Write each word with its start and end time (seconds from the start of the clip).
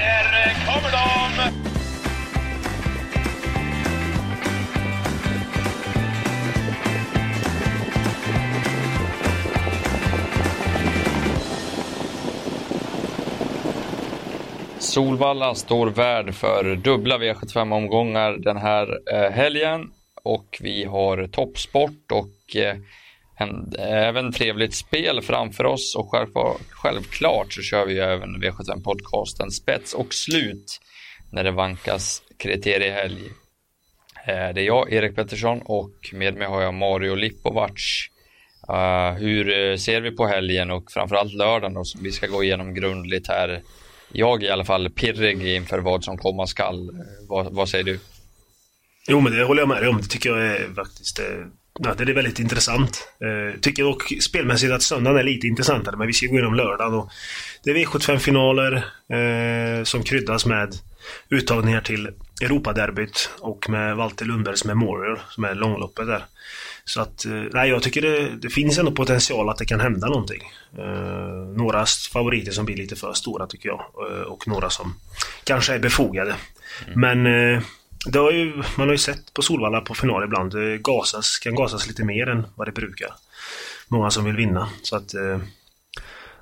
Här 0.00 0.54
kommer 0.66 0.90
de! 0.92 1.14
Solvalla 14.78 15.54
står 15.54 15.86
värd 15.86 16.34
för 16.34 16.76
dubbla 16.76 17.18
V75-omgångar 17.18 18.32
den 18.32 18.56
här 18.56 18.98
eh, 19.12 19.30
helgen 19.30 19.90
och 20.22 20.58
vi 20.60 20.84
har 20.84 21.26
toppsport 21.26 22.12
och 22.12 22.56
eh, 22.56 22.76
en, 23.36 23.72
även 23.78 24.32
trevligt 24.32 24.74
spel 24.74 25.22
framför 25.22 25.64
oss 25.66 25.96
och 25.96 26.10
självklart, 26.10 26.60
självklart 26.70 27.52
så 27.52 27.62
kör 27.62 27.86
vi 27.86 27.98
även 27.98 28.42
V75-podcasten 28.42 29.50
Spets 29.50 29.94
och 29.94 30.14
slut 30.14 30.80
när 31.32 31.44
det 31.44 31.50
vankas 31.50 32.22
kriteriehelg. 32.38 33.22
Eh, 34.26 34.54
det 34.54 34.60
är 34.60 34.66
jag, 34.66 34.92
Erik 34.92 35.16
Pettersson 35.16 35.60
och 35.64 35.94
med 36.12 36.34
mig 36.34 36.46
har 36.46 36.62
jag 36.62 36.74
Mario 36.74 37.14
Lipovac. 37.14 38.08
Eh, 38.68 39.12
hur 39.12 39.70
eh, 39.70 39.76
ser 39.76 40.00
vi 40.00 40.10
på 40.10 40.26
helgen 40.26 40.70
och 40.70 40.92
framförallt 40.92 41.32
lördagen 41.32 41.74
då, 41.74 41.84
som 41.84 42.02
vi 42.02 42.12
ska 42.12 42.26
gå 42.26 42.44
igenom 42.44 42.74
grundligt 42.74 43.28
här 43.28 43.62
jag 44.16 44.42
är 44.42 44.46
i 44.46 44.50
alla 44.50 44.64
fall 44.64 44.90
pirrig 44.90 45.56
inför 45.56 45.78
vad 45.78 46.04
som 46.04 46.18
komma 46.18 46.46
skall. 46.46 46.90
Vad, 47.28 47.54
vad 47.54 47.68
säger 47.68 47.84
du? 47.84 48.00
Jo, 49.08 49.20
men 49.20 49.32
det 49.32 49.44
håller 49.44 49.62
jag 49.62 49.68
med 49.68 49.82
dig 49.82 49.88
om. 49.88 49.96
Det 49.96 50.08
tycker 50.08 50.30
jag 50.30 50.46
är 50.46 50.74
faktiskt... 50.74 51.20
Ja, 51.80 51.94
det 51.94 52.04
är 52.04 52.14
väldigt 52.14 52.38
intressant. 52.38 53.08
Eh, 53.20 53.60
tycker 53.60 53.82
dock 53.82 54.12
spelmässigt 54.20 54.72
att 54.72 54.82
söndagen 54.82 55.18
är 55.18 55.22
lite 55.22 55.46
intressantare, 55.46 55.96
men 55.96 56.06
vi 56.06 56.12
ska 56.12 56.26
gå 56.26 56.32
igenom 56.32 56.54
lördagen. 56.54 56.94
Och 56.94 57.10
det 57.64 57.70
är 57.70 57.74
V75-finaler 57.74 58.74
eh, 59.08 59.84
som 59.84 60.02
kryddas 60.02 60.46
med 60.46 60.74
uttagningar 61.28 61.80
till 61.80 62.10
Europaderbyt 62.42 63.30
och 63.40 63.70
med 63.70 63.96
Walter 63.96 64.24
Lundbergs 64.24 64.64
Memorial, 64.64 65.18
som 65.30 65.44
är 65.44 65.54
långloppet 65.54 66.06
där. 66.06 66.24
Så 66.84 67.00
att, 67.00 67.24
eh, 67.24 67.42
nej, 67.52 67.70
jag 67.70 67.82
tycker 67.82 68.02
det, 68.02 68.28
det, 68.28 68.50
finns 68.50 68.78
ändå 68.78 68.92
potential 68.92 69.48
att 69.48 69.58
det 69.58 69.66
kan 69.66 69.80
hända 69.80 70.06
någonting. 70.06 70.42
Eh, 70.78 71.56
några 71.56 71.86
favoriter 72.12 72.52
som 72.52 72.64
blir 72.64 72.76
lite 72.76 72.96
för 72.96 73.12
stora 73.12 73.46
tycker 73.46 73.68
jag. 73.68 73.80
Eh, 74.10 74.22
och 74.22 74.48
några 74.48 74.70
som 74.70 74.94
kanske 75.44 75.74
är 75.74 75.78
befogade. 75.78 76.34
Mm. 76.86 77.00
Men 77.00 77.26
eh, 77.26 77.62
det 78.06 78.18
har 78.18 78.30
ju, 78.30 78.56
man 78.56 78.86
har 78.86 78.92
ju 78.92 78.98
sett 78.98 79.34
på 79.34 79.42
Solvalla 79.42 79.80
på 79.80 79.94
final 79.94 80.24
ibland. 80.24 80.52
Det 80.52 80.78
gasas, 80.78 81.38
kan 81.38 81.54
gasas 81.54 81.86
lite 81.86 82.04
mer 82.04 82.28
än 82.28 82.46
vad 82.54 82.68
det 82.68 82.72
brukar. 82.72 83.08
Många 83.88 84.10
som 84.10 84.24
vill 84.24 84.36
vinna. 84.36 84.68
Så 84.82 84.96
att... 84.96 85.14
Eh, 85.14 85.38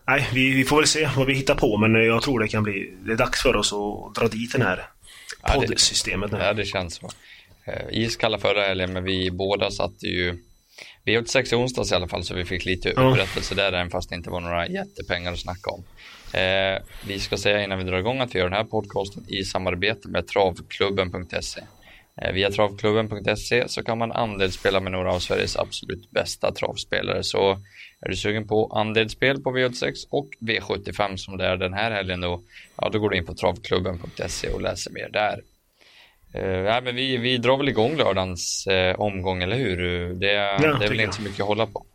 nej, 0.07 0.29
vi, 0.33 0.51
vi, 0.51 0.65
får 0.65 0.77
väl 0.77 0.87
se 0.87 1.09
vad 1.17 1.27
vi 1.27 1.35
hittar 1.35 1.55
på 1.55 1.77
men 1.77 1.95
jag 1.95 2.23
tror 2.23 2.41
det 2.41 2.49
kan 2.49 2.63
bli... 2.63 2.95
Det 3.05 3.13
är 3.13 3.17
dags 3.17 3.43
för 3.43 3.57
oss 3.57 3.73
att 3.73 4.15
dra 4.15 4.29
dit 4.29 4.53
den 4.53 4.63
här 4.63 4.87
poddsystemet 5.55 6.33
nu. 6.33 6.39
Ja, 6.39 6.53
det 6.53 6.65
känns 6.65 6.95
så. 6.95 7.11
Eh, 7.65 7.83
iskalla 7.91 8.39
förra 8.39 8.63
helgen, 8.63 8.93
men 8.93 9.05
vi 9.05 9.31
båda 9.31 9.71
satte 9.71 10.07
ju 10.07 10.39
vi 11.05 11.19
åt 11.19 11.29
sex 11.29 11.53
i 11.53 11.57
onsdags 11.57 11.93
i 11.93 11.95
alla 11.95 12.09
fall 12.09 12.25
så 12.25 12.35
vi 12.35 12.45
fick 12.45 12.65
lite 12.65 12.91
upprättelse 12.91 13.55
där 13.55 13.73
även 13.73 13.91
fast 13.91 14.09
det 14.09 14.15
inte 14.15 14.31
var 14.31 14.41
några 14.41 14.69
jättepengar 14.69 15.33
att 15.33 15.39
snacka 15.39 15.71
om. 15.71 15.85
Eh, 16.33 16.83
vi 17.07 17.19
ska 17.19 17.37
säga 17.37 17.65
innan 17.65 17.79
vi 17.79 17.85
drar 17.85 17.99
igång 17.99 18.21
att 18.21 18.35
vi 18.35 18.39
gör 18.39 18.47
den 18.47 18.57
här 18.57 18.65
podcasten 18.65 19.25
i 19.29 19.45
samarbete 19.45 20.09
med 20.09 20.27
travklubben.se. 20.27 21.61
Eh, 22.23 22.33
via 22.33 22.51
travklubben.se 22.51 23.69
så 23.69 23.83
kan 23.83 23.99
man 23.99 24.13
andelsspela 24.13 24.81
med 24.81 24.93
några 24.93 25.15
av 25.15 25.19
Sveriges 25.19 25.57
absolut 25.57 26.11
bästa 26.11 26.53
travspelare. 26.53 27.23
Så 27.23 27.51
är 28.01 28.09
du 28.09 28.17
sugen 28.17 28.49
på 28.49 28.67
andelsspel 28.67 29.43
på 29.43 29.51
V86 29.51 29.93
och 30.11 30.29
V75 30.41 31.17
som 31.17 31.37
det 31.37 31.47
är 31.47 31.57
den 31.57 31.75
här 31.75 31.91
helgen 31.91 32.21
då, 32.21 32.43
ja 32.77 32.89
då 32.93 32.99
går 32.99 33.11
du 33.11 33.17
in 33.17 33.27
på 33.27 33.35
travklubben.se 33.35 34.49
och 34.49 34.63
läser 34.63 34.91
mer 34.91 35.09
där. 35.13 35.41
Nej, 36.35 36.83
men 36.83 36.97
vi, 36.97 37.17
vi 37.17 37.39
drar 37.39 37.57
väl 37.57 37.69
igång 37.69 37.97
lördagens 37.97 38.69
uh, 38.71 39.01
omgång, 39.01 39.43
eller 39.43 39.57
hur? 39.57 39.77
Det, 40.15 40.33
ja, 40.33 40.77
det 40.79 40.85
är 40.85 40.89
väl 40.89 41.01
inte 41.01 41.17
så 41.17 41.23
mycket 41.23 41.41
att 41.41 41.47
hålla 41.47 41.67
på. 41.67 41.87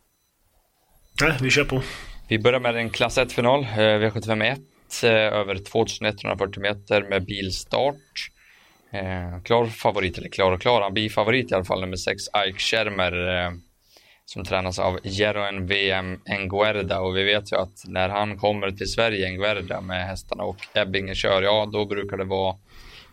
Nej, 1.22 1.36
vi 1.40 1.50
kör 1.50 1.64
på. 1.64 1.82
Vi 2.28 2.38
börjar 2.38 2.60
med 2.60 2.76
en 2.76 2.90
klass 2.90 3.18
1-final, 3.18 3.60
uh, 3.60 3.66
V751, 3.66 4.58
uh, 5.04 5.10
över 5.10 5.54
2140 5.54 6.62
meter 6.62 7.02
med 7.02 7.24
bilstart. 7.24 7.94
Uh, 8.94 9.42
klar 9.42 9.66
favorit, 9.66 10.18
eller 10.18 10.28
klar 10.28 10.52
och 10.52 10.60
klar, 10.60 10.80
han 10.80 10.94
blir 10.94 11.10
favorit 11.10 11.50
i 11.50 11.54
alla 11.54 11.64
fall, 11.64 11.80
nummer 11.80 11.96
6, 11.96 12.22
Ike 12.48 12.58
Schermer, 12.58 13.12
som 14.24 14.44
tränas 14.44 14.78
av 14.78 14.98
Jeroen 15.02 15.66
VM 15.66 16.20
Enguerda 16.24 17.00
och 17.00 17.16
vi 17.16 17.24
vet 17.24 17.52
ju 17.52 17.56
att 17.56 17.84
när 17.86 18.08
han 18.08 18.38
kommer 18.38 18.70
till 18.70 18.86
Sverige, 18.86 19.26
Enguerda, 19.26 19.80
med 19.80 20.06
hästarna 20.06 20.42
och 20.42 20.56
Ebbinge 20.74 21.14
kör, 21.14 21.42
ja 21.42 21.68
då 21.72 21.86
brukar 21.86 22.16
det 22.16 22.24
vara 22.24 22.56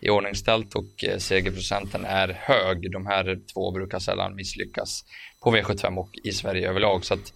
iordningställt 0.00 0.74
och 0.74 1.04
eh, 1.04 1.18
segerprocenten 1.18 2.04
är 2.04 2.28
hög. 2.28 2.92
De 2.92 3.06
här 3.06 3.38
två 3.54 3.70
brukar 3.70 3.98
sällan 3.98 4.34
misslyckas 4.34 5.04
på 5.42 5.56
V75 5.56 5.96
och 5.96 6.10
i 6.24 6.32
Sverige 6.32 6.68
överlag. 6.68 7.04
Så 7.04 7.14
att, 7.14 7.32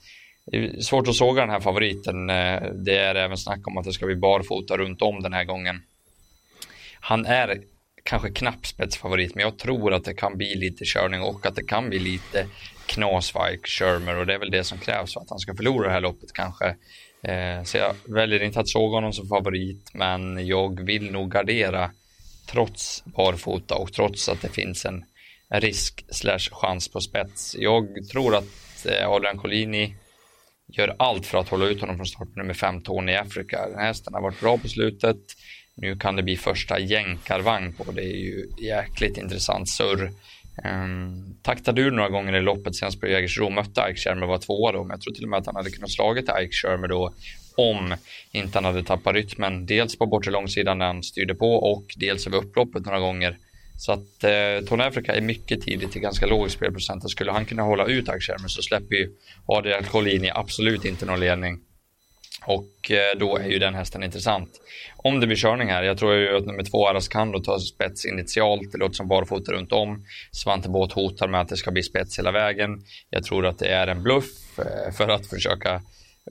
det 0.46 0.56
är 0.56 0.80
svårt 0.80 1.08
att 1.08 1.14
såga 1.14 1.40
den 1.40 1.50
här 1.50 1.60
favoriten. 1.60 2.30
Eh, 2.30 2.62
det 2.72 2.96
är 2.96 3.14
även 3.14 3.36
snack 3.36 3.66
om 3.66 3.78
att 3.78 3.84
det 3.84 3.92
ska 3.92 4.06
bli 4.06 4.16
barfota 4.16 4.76
runt 4.76 5.02
om 5.02 5.22
den 5.22 5.32
här 5.32 5.44
gången. 5.44 5.82
Han 7.00 7.26
är 7.26 7.60
kanske 8.02 8.30
knapp 8.30 8.66
spetsfavorit, 8.66 9.34
men 9.34 9.42
jag 9.42 9.58
tror 9.58 9.94
att 9.94 10.04
det 10.04 10.14
kan 10.14 10.36
bli 10.36 10.54
lite 10.54 10.84
körning 10.84 11.22
och 11.22 11.46
att 11.46 11.56
det 11.56 11.64
kan 11.64 11.88
bli 11.88 11.98
lite 11.98 12.46
knasvajk, 12.86 13.66
Shermer 13.66 14.16
och 14.16 14.26
det 14.26 14.34
är 14.34 14.38
väl 14.38 14.50
det 14.50 14.64
som 14.64 14.78
krävs 14.78 15.14
för 15.14 15.20
att 15.20 15.30
han 15.30 15.38
ska 15.38 15.54
förlora 15.54 15.86
det 15.86 15.92
här 15.92 16.00
loppet 16.00 16.32
kanske. 16.32 16.76
Så 17.64 17.76
jag 17.76 17.94
väljer 18.04 18.42
inte 18.42 18.60
att 18.60 18.68
såga 18.68 18.96
honom 18.96 19.12
som 19.12 19.28
favorit, 19.28 19.90
men 19.94 20.46
jag 20.46 20.80
vill 20.80 21.10
nog 21.10 21.30
gardera 21.30 21.90
trots 22.52 23.04
barfota 23.04 23.74
och 23.74 23.92
trots 23.92 24.28
att 24.28 24.42
det 24.42 24.48
finns 24.48 24.84
en 24.84 25.04
risk 25.50 26.04
slash 26.10 26.50
chans 26.50 26.88
på 26.88 27.00
spets. 27.00 27.56
Jag 27.58 28.08
tror 28.12 28.36
att 28.36 28.86
eh, 28.86 29.10
Adrian 29.10 29.38
Collini 29.38 29.94
gör 30.72 30.96
allt 30.98 31.26
för 31.26 31.38
att 31.38 31.48
hålla 31.48 31.66
ut 31.66 31.80
honom 31.80 31.96
från 31.96 32.06
start 32.06 32.36
nummer 32.36 32.54
5, 32.54 32.82
Tony 32.82 33.14
Africa. 33.14 33.68
Den 33.68 33.78
hästen 33.78 34.14
har 34.14 34.22
varit 34.22 34.40
bra 34.40 34.58
på 34.58 34.68
slutet. 34.68 35.16
Nu 35.74 35.96
kan 35.96 36.16
det 36.16 36.22
bli 36.22 36.36
första 36.36 36.78
jänkarvagn 36.78 37.72
på. 37.72 37.92
Det 37.92 38.02
är 38.02 38.16
ju 38.16 38.48
jäkligt 38.58 39.18
intressant 39.18 39.68
surr. 39.68 40.10
Um, 40.64 41.34
taktade 41.42 41.80
ur 41.80 41.90
några 41.90 42.08
gånger 42.08 42.36
i 42.36 42.40
loppet 42.40 42.76
senast 42.76 43.00
på 43.00 43.06
Jägersro. 43.06 43.50
Mötte 43.50 43.86
Ike 43.90 44.00
Schermer 44.00 44.26
var 44.26 44.38
tvåa 44.38 44.72
då, 44.72 44.84
men 44.84 44.90
jag 44.90 45.00
tror 45.00 45.14
till 45.14 45.24
och 45.24 45.30
med 45.30 45.38
att 45.38 45.46
han 45.46 45.56
hade 45.56 45.70
kunnat 45.70 45.90
slagit 45.90 46.24
Ike 46.24 46.52
Schermer 46.52 46.88
då 46.88 47.14
om 47.68 47.94
inte 48.32 48.58
han 48.58 48.64
hade 48.64 48.82
tappat 48.82 49.14
rytmen. 49.14 49.66
Dels 49.66 49.98
på 49.98 50.06
bortre 50.06 50.30
långsidan 50.30 50.78
när 50.78 50.86
han 50.86 51.02
styrde 51.02 51.34
på 51.34 51.54
och 51.54 51.84
dels 51.96 52.26
över 52.26 52.38
upploppet 52.38 52.84
några 52.84 53.00
gånger. 53.00 53.36
Så 53.78 53.92
att 53.92 54.24
eh, 54.24 54.68
Tony 54.68 54.82
Africa 54.82 55.14
är 55.14 55.20
mycket 55.20 55.60
tidigt 55.60 55.92
till 55.92 56.00
ganska 56.00 56.26
låg 56.26 56.50
spelprocent 56.50 57.04
och 57.04 57.10
skulle 57.10 57.32
han 57.32 57.44
kunna 57.44 57.62
hålla 57.62 57.86
ut 57.86 58.08
Axelmer 58.08 58.48
så 58.48 58.62
släpper 58.62 58.94
ju 58.94 59.10
Adrian 59.46 59.84
Collini 59.84 60.30
absolut 60.34 60.84
inte 60.84 61.06
någon 61.06 61.20
ledning. 61.20 61.60
Och 62.46 62.90
eh, 62.90 63.18
då 63.18 63.36
är 63.36 63.48
ju 63.48 63.58
den 63.58 63.74
hästen 63.74 64.02
intressant. 64.02 64.50
Om 64.96 65.20
det 65.20 65.26
blir 65.26 65.36
körning 65.36 65.68
här, 65.68 65.82
jag 65.82 65.98
tror 65.98 66.14
ju 66.14 66.36
att 66.36 66.46
nummer 66.46 66.62
två 66.62 66.88
Arascando 66.88 67.40
tar 67.40 67.58
spets 67.58 68.04
initialt, 68.04 68.72
det 68.72 68.78
låter 68.78 68.94
som 68.94 69.08
barfota 69.08 69.52
runt 69.52 69.72
om. 69.72 70.04
Svante 70.32 70.68
Båth 70.68 70.94
hotar 70.94 71.28
med 71.28 71.40
att 71.40 71.48
det 71.48 71.56
ska 71.56 71.70
bli 71.70 71.82
spets 71.82 72.18
hela 72.18 72.32
vägen. 72.32 72.84
Jag 73.10 73.24
tror 73.24 73.46
att 73.46 73.58
det 73.58 73.68
är 73.68 73.86
en 73.86 74.02
bluff 74.02 74.58
eh, 74.58 74.92
för 74.92 75.08
att 75.08 75.26
försöka 75.26 75.82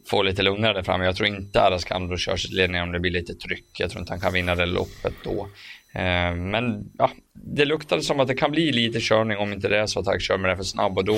få 0.08 0.24
lite 0.24 0.42
lugnare 0.44 0.74
där 0.74 0.84
framme. 0.84 1.06
Jag 1.06 1.16
tror 1.16 1.28
inte 1.28 1.62
Araskandro 1.62 2.18
kör 2.18 2.36
sitt 2.36 2.54
ledning 2.54 2.82
om 2.82 2.92
det 2.92 3.00
blir 3.00 3.12
lite 3.12 3.34
tryck. 3.34 3.80
Jag 3.80 3.90
tror 3.90 4.00
inte 4.02 4.14
han 4.14 4.22
kan 4.22 4.34
vinna 4.34 4.56
det 4.56 4.66
loppet 4.66 5.14
då. 5.24 5.50
Eh, 5.94 6.36
men 6.36 6.92
ja, 6.98 7.12
det 7.34 7.66
luktade 7.66 8.02
som 8.02 8.20
att 8.20 8.28
det 8.28 8.36
kan 8.36 8.52
bli 8.52 8.72
lite 8.72 9.00
körning 9.02 9.38
om 9.38 9.54
inte 9.54 9.68
det 9.68 9.78
är 9.78 9.86
så 9.86 10.00
att 10.00 10.08
han 10.08 10.20
kör 10.20 10.38
med 10.38 10.52
det 10.52 10.58
för 10.58 10.64
snabb 10.64 10.98
och 10.98 11.06
då 11.06 11.18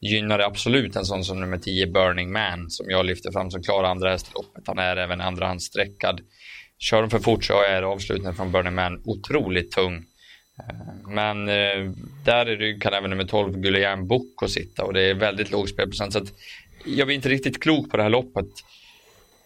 gynnar 0.00 0.38
det 0.38 0.46
absolut 0.46 0.96
en 0.96 1.04
sån 1.04 1.24
som 1.24 1.40
nummer 1.40 1.58
10 1.58 1.86
Burning 1.86 2.32
Man 2.32 2.70
som 2.70 2.90
jag 2.90 3.06
lyfter 3.06 3.32
fram 3.32 3.50
som 3.50 3.62
klar 3.62 3.84
andra 3.84 4.10
häst 4.10 4.32
loppet. 4.34 4.64
Han 4.66 4.78
är 4.78 4.96
även 4.96 5.20
andrahandsstreckad. 5.20 6.20
Kör 6.78 7.00
de 7.00 7.10
för 7.10 7.18
fort 7.18 7.44
så 7.44 7.62
är 7.62 7.82
avslutningen 7.82 8.34
från 8.34 8.52
Burning 8.52 8.74
Man 8.74 9.02
otroligt 9.04 9.72
tung. 9.72 9.94
Eh, 10.58 11.08
men 11.08 11.48
eh, 11.48 11.92
där 12.24 12.48
i 12.48 12.56
rygg 12.56 12.82
kan 12.82 12.94
även 12.94 13.10
nummer 13.10 13.24
12 13.24 13.56
Gulian 13.56 14.06
Boko 14.06 14.48
sitta 14.48 14.84
och 14.84 14.92
det 14.92 15.02
är 15.02 15.14
väldigt 15.14 15.50
låg 15.50 15.68
spelprocent. 15.68 16.12
Så 16.12 16.18
att 16.18 16.32
jag 16.84 17.06
blir 17.06 17.16
inte 17.16 17.28
riktigt 17.28 17.62
klok 17.62 17.90
på 17.90 17.96
det 17.96 18.02
här 18.02 18.10
loppet. 18.10 18.46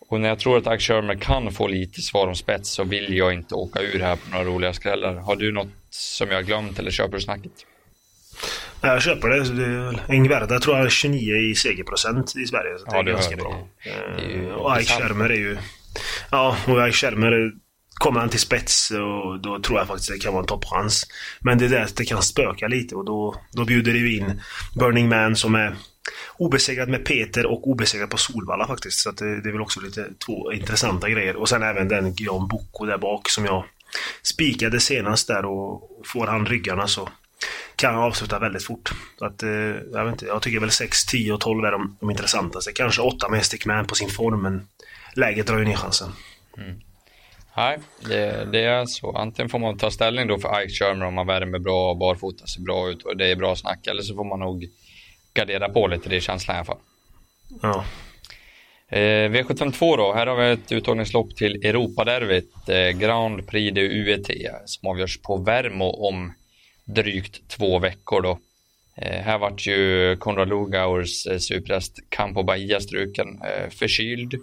Och 0.08 0.20
när 0.20 0.28
jag 0.28 0.38
tror 0.38 0.68
att 0.68 0.82
Shermer 0.82 1.14
kan 1.14 1.52
få 1.52 1.66
lite 1.66 2.02
svar 2.02 2.26
om 2.26 2.34
spets 2.34 2.70
så 2.70 2.84
vill 2.84 3.16
jag 3.16 3.32
inte 3.32 3.54
åka 3.54 3.80
ur 3.80 4.00
här 4.00 4.16
på 4.16 4.30
några 4.30 4.44
roliga 4.44 4.72
skrällar. 4.72 5.14
Har 5.14 5.36
du 5.36 5.52
något 5.52 5.68
som 5.90 6.28
jag 6.28 6.36
har 6.36 6.42
glömt 6.42 6.78
eller 6.78 6.90
köper 6.90 7.12
du 7.12 7.20
snacket? 7.20 7.52
Jag 8.80 9.02
köper 9.02 9.28
det. 9.28 9.98
Engverda 10.08 10.60
tror 10.60 10.76
jag 10.76 10.86
är 10.86 10.90
29 10.90 11.36
i 11.36 11.54
segerprocent 11.54 12.36
i 12.36 12.46
Sverige. 12.46 12.78
Så 12.78 12.84
ja, 12.86 13.02
det 13.02 13.10
är 13.10 13.14
ganska 13.14 13.36
bra. 13.36 13.68
Det 13.84 13.90
är 13.90 14.48
eh, 14.48 14.54
och 14.54 14.80
Ike 14.80 14.92
Shermer 14.92 15.30
är 15.30 15.36
ju... 15.36 15.58
Ja, 16.30 16.56
och 16.66 16.88
Ike 16.88 16.96
Shermer 16.96 17.52
Kommer 17.98 18.20
han 18.20 18.28
till 18.28 18.40
spets 18.40 18.90
och 18.90 19.40
då 19.40 19.60
tror 19.60 19.78
jag 19.78 19.86
faktiskt 19.86 20.10
det 20.10 20.18
kan 20.18 20.32
vara 20.32 20.42
en 20.42 20.46
toppchans. 20.46 21.06
Men 21.40 21.58
det 21.58 21.64
är 21.64 21.68
där 21.68 21.88
det 21.96 22.04
kan 22.04 22.22
spöka 22.22 22.68
lite 22.68 22.94
och 22.94 23.04
då, 23.04 23.34
då 23.52 23.64
bjuder 23.64 23.92
det 23.92 24.08
in 24.08 24.40
Burning 24.74 25.08
Man 25.08 25.36
som 25.36 25.54
är 25.54 25.76
obesegrad 26.36 26.88
med 26.88 27.04
Peter 27.04 27.46
och 27.46 27.68
obesegrad 27.68 28.10
på 28.10 28.16
Solvalla 28.16 28.66
faktiskt. 28.66 29.00
Så 29.00 29.10
det, 29.10 29.40
det 29.42 29.48
är 29.48 29.52
väl 29.52 29.60
också 29.60 29.80
lite 29.80 30.06
två 30.26 30.52
intressanta 30.52 31.08
grejer. 31.08 31.36
Och 31.36 31.48
sen 31.48 31.62
även 31.62 31.88
den 31.88 32.14
Guillaume 32.14 32.46
Boko 32.50 32.84
där 32.84 32.98
bak 32.98 33.28
som 33.28 33.44
jag 33.44 33.64
spikade 34.22 34.80
senast 34.80 35.28
där 35.28 35.44
och 35.44 35.90
får 36.06 36.26
han 36.26 36.46
ryggarna 36.46 36.86
så 36.86 37.08
kan 37.76 37.94
han 37.94 38.04
avsluta 38.04 38.38
väldigt 38.38 38.64
fort. 38.64 38.90
Så 39.18 39.24
att, 39.24 39.42
eh, 39.42 39.50
jag, 39.92 40.04
vet 40.04 40.12
inte, 40.12 40.26
jag 40.26 40.42
tycker 40.42 40.60
väl 40.60 40.70
6, 40.70 41.06
10 41.06 41.32
och 41.32 41.40
12 41.40 41.64
är 41.64 41.72
de, 41.72 41.96
de 42.00 42.10
intressantaste. 42.10 42.72
Kanske 42.72 43.02
8 43.02 43.28
med 43.28 43.44
Stickman 43.44 43.86
på 43.86 43.94
sin 43.94 44.08
form, 44.08 44.42
men 44.42 44.68
läget 45.14 45.46
drar 45.46 45.58
ju 45.58 45.64
ner 45.64 45.76
chansen. 45.76 46.12
Mm. 46.56 46.80
Nej, 47.56 47.78
det, 48.08 48.48
det, 48.52 48.64
är 48.64 48.86
så. 48.86 49.16
Antingen 49.16 49.48
får 49.48 49.58
man 49.58 49.78
ta 49.78 49.90
ställning 49.90 50.26
då 50.26 50.38
för 50.38 50.62
Ike 50.62 50.74
Sherman 50.74 51.08
om 51.08 51.14
man 51.14 51.26
värmer 51.26 51.58
bra 51.58 51.90
och 51.90 51.96
barfota 51.96 52.46
ser 52.46 52.60
bra 52.60 52.88
ut 52.90 53.02
och 53.02 53.16
det 53.16 53.30
är 53.30 53.36
bra 53.36 53.56
snack. 53.56 53.86
Eller 53.86 54.02
så 54.02 54.14
får 54.14 54.24
man 54.24 54.40
nog 54.40 54.68
gardera 55.38 55.68
på 55.68 55.86
lite, 55.86 56.08
det 56.08 56.16
är 56.16 56.20
känslan 56.20 56.56
i 56.56 56.58
alla 56.58 56.64
fall. 56.64 56.78
Ja. 57.62 57.84
Eh, 58.90 59.30
V752 59.30 59.96
då, 59.96 60.12
här 60.12 60.26
har 60.26 60.36
vi 60.36 60.52
ett 60.52 60.72
uttagningslopp 60.72 61.36
till 61.36 61.64
Europaderbyt, 61.64 62.68
eh, 62.68 62.88
Grand 62.88 63.46
Prix 63.46 63.74
de 63.74 63.80
UET, 63.80 64.30
som 64.64 64.90
avgörs 64.90 65.18
på 65.22 65.36
Värmo 65.36 65.90
om 66.08 66.32
drygt 66.84 67.48
två 67.48 67.78
veckor 67.78 68.22
då. 68.22 68.38
Eh, 68.96 69.22
här 69.22 69.38
vart 69.38 69.66
ju 69.66 70.16
Konrad 70.16 70.48
Lugauers 70.48 71.26
eh, 71.26 71.38
superhäst 71.38 71.98
Campo 72.08 72.42
Bahia 72.42 72.80
struken, 72.80 73.42
eh, 73.42 73.70
förkyld. 73.70 74.34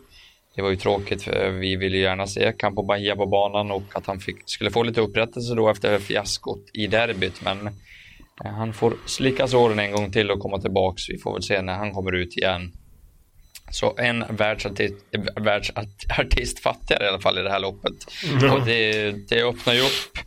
Det 0.56 0.62
var 0.62 0.70
ju 0.70 0.76
tråkigt 0.76 1.24
för 1.24 1.50
vi 1.50 1.76
ville 1.76 1.98
gärna 1.98 2.28
se 2.28 2.54
Campo 2.58 2.84
Bahia 2.84 3.16
på 3.16 3.26
banan 3.26 3.72
och 3.72 3.84
att 3.94 4.06
han 4.06 4.20
fick, 4.20 4.38
skulle 4.46 4.72
få 4.72 4.84
lite 4.84 5.02
upprättelse 5.02 5.56
då 5.56 5.70
efter 5.70 6.00
fiaskot 6.00 6.70
i 6.74 6.88
derbyt. 6.88 7.42
Men 7.42 7.70
han 8.44 8.74
får 8.74 8.94
slicka 9.06 9.48
såren 9.48 9.80
en 9.80 9.92
gång 9.92 10.12
till 10.12 10.32
och 10.32 10.40
komma 10.40 10.62
tillbaks. 10.62 11.10
Vi 11.10 11.18
får 11.18 11.34
väl 11.34 11.44
se 11.44 11.62
när 11.62 11.74
han 11.74 11.92
kommer 11.92 12.12
ut 12.12 12.38
igen. 12.38 12.72
Så 13.72 13.96
en 13.98 14.26
världsartist, 14.30 14.96
världsartist 15.36 16.60
fattigare 16.60 17.06
i 17.06 17.08
alla 17.08 17.20
fall 17.20 17.38
i 17.38 17.42
det 17.42 17.50
här 17.50 17.60
loppet. 17.60 17.94
Mm. 18.32 18.54
Och 18.54 18.66
det, 18.66 19.12
det 19.30 19.44
öppnar 19.44 19.74
ju 19.74 19.82
upp 19.82 20.20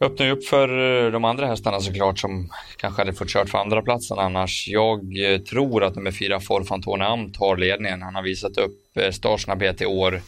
öppnar 0.00 0.26
ju 0.26 0.32
upp 0.32 0.44
för 0.44 0.68
eh, 1.04 1.12
de 1.12 1.24
andra 1.24 1.46
hästarna 1.46 1.80
såklart 1.80 2.18
som 2.18 2.50
kanske 2.76 3.00
hade 3.00 3.12
fått 3.12 3.28
kört 3.28 3.48
för 3.48 3.58
andra 3.58 3.82
platsen 3.82 4.18
annars. 4.18 4.68
Jag 4.68 5.32
eh, 5.32 5.38
tror 5.38 5.84
att 5.84 5.96
nummer 5.96 6.10
fyra 6.10 6.40
Forfantone 6.40 7.04
Am 7.04 7.32
tar 7.32 7.56
ledningen. 7.56 8.02
Han 8.02 8.14
har 8.14 8.22
visat 8.22 8.58
upp 8.58 8.96
eh, 8.96 9.10
startsnabbhet 9.10 9.82
i 9.82 9.86
år. 9.86 10.20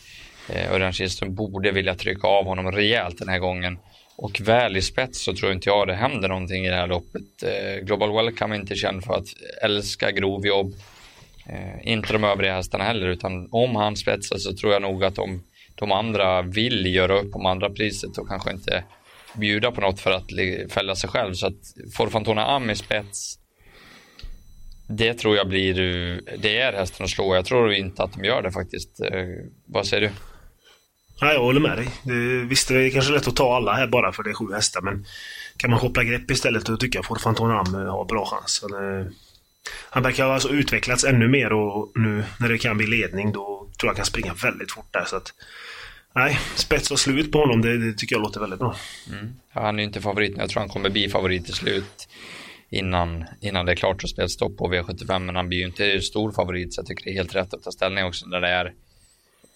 Örjan 0.72 0.92
Kihlström 0.92 1.34
borde 1.34 1.72
vilja 1.72 1.94
trycka 1.94 2.28
av 2.28 2.44
honom 2.44 2.72
rejält 2.72 3.18
den 3.18 3.28
här 3.28 3.38
gången. 3.38 3.78
Och 4.22 4.40
väl 4.40 4.76
i 4.76 4.82
spets 4.82 5.24
så 5.24 5.34
tror 5.34 5.52
inte 5.52 5.68
jag 5.68 5.88
det 5.88 5.94
händer 5.94 6.28
någonting 6.28 6.64
i 6.64 6.68
det 6.68 6.76
här 6.76 6.86
loppet. 6.86 7.42
Eh, 7.42 7.84
Global 7.84 8.12
Welcome 8.12 8.54
är 8.54 8.60
inte 8.60 8.76
känd 8.76 9.04
för 9.04 9.14
att 9.14 9.26
älska 9.62 10.10
grovjobb. 10.10 10.74
Eh, 11.46 11.92
inte 11.92 12.12
de 12.12 12.24
övriga 12.24 12.54
hästarna 12.54 12.84
heller, 12.84 13.06
utan 13.06 13.48
om 13.50 13.76
han 13.76 13.96
spetsar 13.96 14.38
så 14.38 14.56
tror 14.56 14.72
jag 14.72 14.82
nog 14.82 15.04
att 15.04 15.14
de, 15.14 15.42
de 15.74 15.92
andra 15.92 16.42
vill 16.42 16.94
göra 16.94 17.20
upp 17.20 17.36
om 17.36 17.46
andra 17.46 17.70
priset 17.70 18.18
och 18.18 18.28
kanske 18.28 18.50
inte 18.52 18.84
bjuda 19.34 19.70
på 19.70 19.80
något 19.80 20.00
för 20.00 20.10
att 20.10 20.30
fälla 20.72 20.94
sig 20.96 21.10
själv. 21.10 21.34
Så 21.34 21.46
att 21.46 21.74
Forfantona 21.96 22.46
Am 22.46 22.70
i 22.70 22.76
spets, 22.76 23.38
det 24.88 25.14
tror 25.14 25.36
jag 25.36 25.48
blir, 25.48 25.74
det 26.38 26.58
är 26.58 26.72
hästen 26.72 27.04
att 27.04 27.10
slå. 27.10 27.34
Jag 27.34 27.44
tror 27.44 27.72
inte 27.72 28.02
att 28.02 28.12
de 28.12 28.24
gör 28.24 28.42
det 28.42 28.52
faktiskt. 28.52 29.00
Eh, 29.00 29.26
vad 29.66 29.86
säger 29.86 30.00
du? 30.00 30.29
Ja, 31.20 31.32
jag 31.32 31.40
håller 31.40 31.60
med 31.60 31.78
dig. 31.78 31.88
Det, 32.02 32.44
visst, 32.44 32.68
det 32.68 32.82
är 32.82 32.90
kanske 32.90 33.12
lätt 33.12 33.28
att 33.28 33.36
ta 33.36 33.56
alla 33.56 33.72
här 33.72 33.86
bara 33.86 34.12
för 34.12 34.22
det 34.22 34.30
är 34.30 34.34
sju 34.34 34.54
hästar, 34.54 34.80
men 34.80 35.06
kan 35.56 35.70
man 35.70 35.80
koppla 35.80 36.04
grepp 36.04 36.30
istället 36.30 36.68
och 36.68 36.80
tycka 36.80 37.00
att 37.00 37.22
Fanton 37.22 37.50
Am 37.50 37.74
eh, 37.74 37.92
har 37.92 38.04
bra 38.04 38.26
chans. 38.26 38.64
Han, 38.70 39.00
eh, 39.00 39.06
han 39.90 40.02
verkar 40.02 40.24
ha 40.24 40.34
alltså 40.34 40.48
utvecklats 40.48 41.04
ännu 41.04 41.28
mer 41.28 41.52
och 41.52 41.92
nu 41.94 42.24
när 42.40 42.48
det 42.48 42.58
kan 42.58 42.76
bli 42.76 42.86
ledning 42.86 43.32
då 43.32 43.68
tror 43.78 43.88
jag 43.88 43.88
han 43.88 43.96
kan 43.96 44.04
springa 44.04 44.34
väldigt 44.34 44.72
fort 44.72 44.92
där. 44.92 45.04
Så 45.04 45.16
att, 45.16 45.32
Nej, 46.14 46.38
spets 46.54 46.90
och 46.90 46.98
slut 46.98 47.32
på 47.32 47.38
honom, 47.38 47.62
det, 47.62 47.78
det 47.78 47.92
tycker 47.92 48.16
jag 48.16 48.22
låter 48.22 48.40
väldigt 48.40 48.58
bra. 48.58 48.76
Mm. 49.12 49.34
Ja, 49.54 49.60
han 49.60 49.78
är 49.78 49.82
inte 49.82 50.00
favorit, 50.00 50.34
jag 50.36 50.50
tror 50.50 50.60
han 50.60 50.68
kommer 50.68 50.90
bli 50.90 51.08
favorit 51.08 51.44
till 51.44 51.54
slut 51.54 52.08
innan, 52.70 53.24
innan 53.40 53.66
det 53.66 53.72
är 53.72 53.76
klart 53.76 54.04
att 54.04 54.10
spelstopp 54.10 54.56
på 54.56 54.72
V75, 54.72 55.18
men 55.18 55.36
han 55.36 55.48
blir 55.48 55.58
ju 55.58 55.64
inte 55.64 56.00
stor 56.00 56.32
favorit, 56.32 56.74
så 56.74 56.78
jag 56.78 56.86
tycker 56.86 57.04
det 57.04 57.10
är 57.10 57.14
helt 57.14 57.34
rätt 57.34 57.54
att 57.54 57.62
ta 57.62 57.72
ställning 57.72 58.04
också 58.04 58.26
när 58.26 58.40
det 58.40 58.48
är 58.48 58.72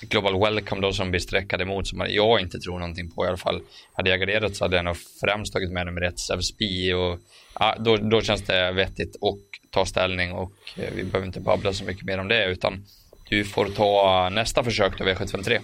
Global 0.09 0.41
Welcome 0.41 0.81
då 0.81 0.93
som 0.93 1.11
blir 1.11 1.21
sträckad 1.21 1.61
emot, 1.61 1.87
som 1.87 2.07
jag 2.09 2.41
inte 2.41 2.59
tror 2.59 2.79
någonting 2.79 3.11
på 3.11 3.25
i 3.25 3.29
alla 3.29 3.37
fall. 3.37 3.61
Hade 3.93 4.11
jag 4.11 4.21
garderat 4.21 4.57
så 4.57 4.65
hade 4.65 4.77
jag 4.77 4.85
nog 4.85 4.97
främst 5.21 5.53
tagit 5.53 5.73
med 5.73 5.87
nummer 5.87 6.03
ett, 6.03 6.19
Sevspi, 6.19 6.93
och 6.93 7.19
ja, 7.59 7.77
då, 7.79 7.97
då 7.97 8.21
känns 8.21 8.43
det 8.43 8.73
vettigt 8.73 9.17
att 9.17 9.71
ta 9.71 9.87
ställning 9.87 10.33
och 10.33 10.53
eh, 10.77 10.95
vi 10.95 11.05
behöver 11.05 11.27
inte 11.27 11.41
babbla 11.41 11.73
så 11.73 11.85
mycket 11.85 12.05
mer 12.05 12.19
om 12.19 12.29
det, 12.29 12.47
utan 12.47 12.85
du 13.29 13.45
får 13.45 13.67
ta 13.67 14.29
nästa 14.33 14.65
försök 14.65 14.99
då, 14.99 15.05
V753. 15.05 15.61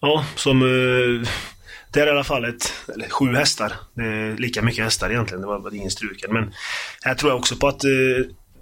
Ja, 0.00 0.24
som... 0.36 0.62
Eh, 0.62 1.28
det 1.92 2.00
är 2.00 2.06
i 2.06 2.10
alla 2.10 2.24
fall 2.24 2.44
ett, 2.44 2.72
eller, 2.94 3.08
sju 3.08 3.34
hästar. 3.34 3.72
Det 3.94 4.02
är 4.02 4.36
lika 4.36 4.62
mycket 4.62 4.84
hästar 4.84 5.10
egentligen. 5.10 5.40
Det 5.40 5.46
var 5.46 5.74
ingen 5.74 5.90
struken. 5.90 6.32
Men 6.32 6.52
här 7.02 7.14
tror 7.14 7.30
jag 7.30 7.38
också 7.38 7.56
på 7.56 7.68
att 7.68 7.84
eh, 7.84 7.90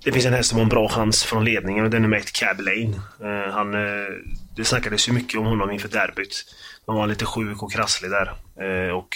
det 0.06 0.12
finns 0.12 0.26
en 0.26 0.32
häst 0.32 0.48
som 0.48 0.58
har 0.58 0.62
en 0.62 0.68
bra 0.68 0.88
chans 0.88 1.24
från 1.24 1.44
ledningen 1.44 1.84
och 1.84 1.90
den 1.90 2.04
är 2.04 2.08
med 2.08 2.32
Cab 2.32 2.60
Lane. 2.60 3.00
Eh, 3.20 3.52
han, 3.52 3.74
eh, 3.74 4.14
det 4.56 4.64
snackades 4.64 5.08
ju 5.08 5.12
mycket 5.12 5.40
om 5.40 5.46
honom 5.46 5.70
inför 5.70 5.88
derbyt. 5.88 6.44
Han 6.86 6.96
var 6.96 7.06
lite 7.06 7.24
sjuk 7.24 7.62
och 7.62 7.72
krasslig 7.72 8.10
där. 8.10 8.32
Eh, 8.60 8.90
och 8.90 9.08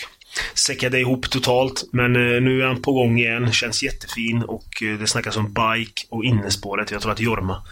säckade 0.55 1.01
ihop 1.01 1.31
totalt. 1.31 1.85
Men 1.93 2.17
eh, 2.17 2.43
nu 2.43 2.63
är 2.63 2.67
han 2.67 2.83
på 2.83 2.93
gång 2.93 3.19
igen. 3.19 3.53
Känns 3.53 3.83
jättefin 3.83 4.43
och 4.43 4.83
eh, 4.83 4.99
det 4.99 5.07
snackas 5.07 5.37
om 5.37 5.55
bike 5.55 6.07
och 6.09 6.25
innespåret. 6.25 6.91
Jag 6.91 7.03
tror 7.03 7.13
att 7.13 7.21
Jorma 7.21 7.63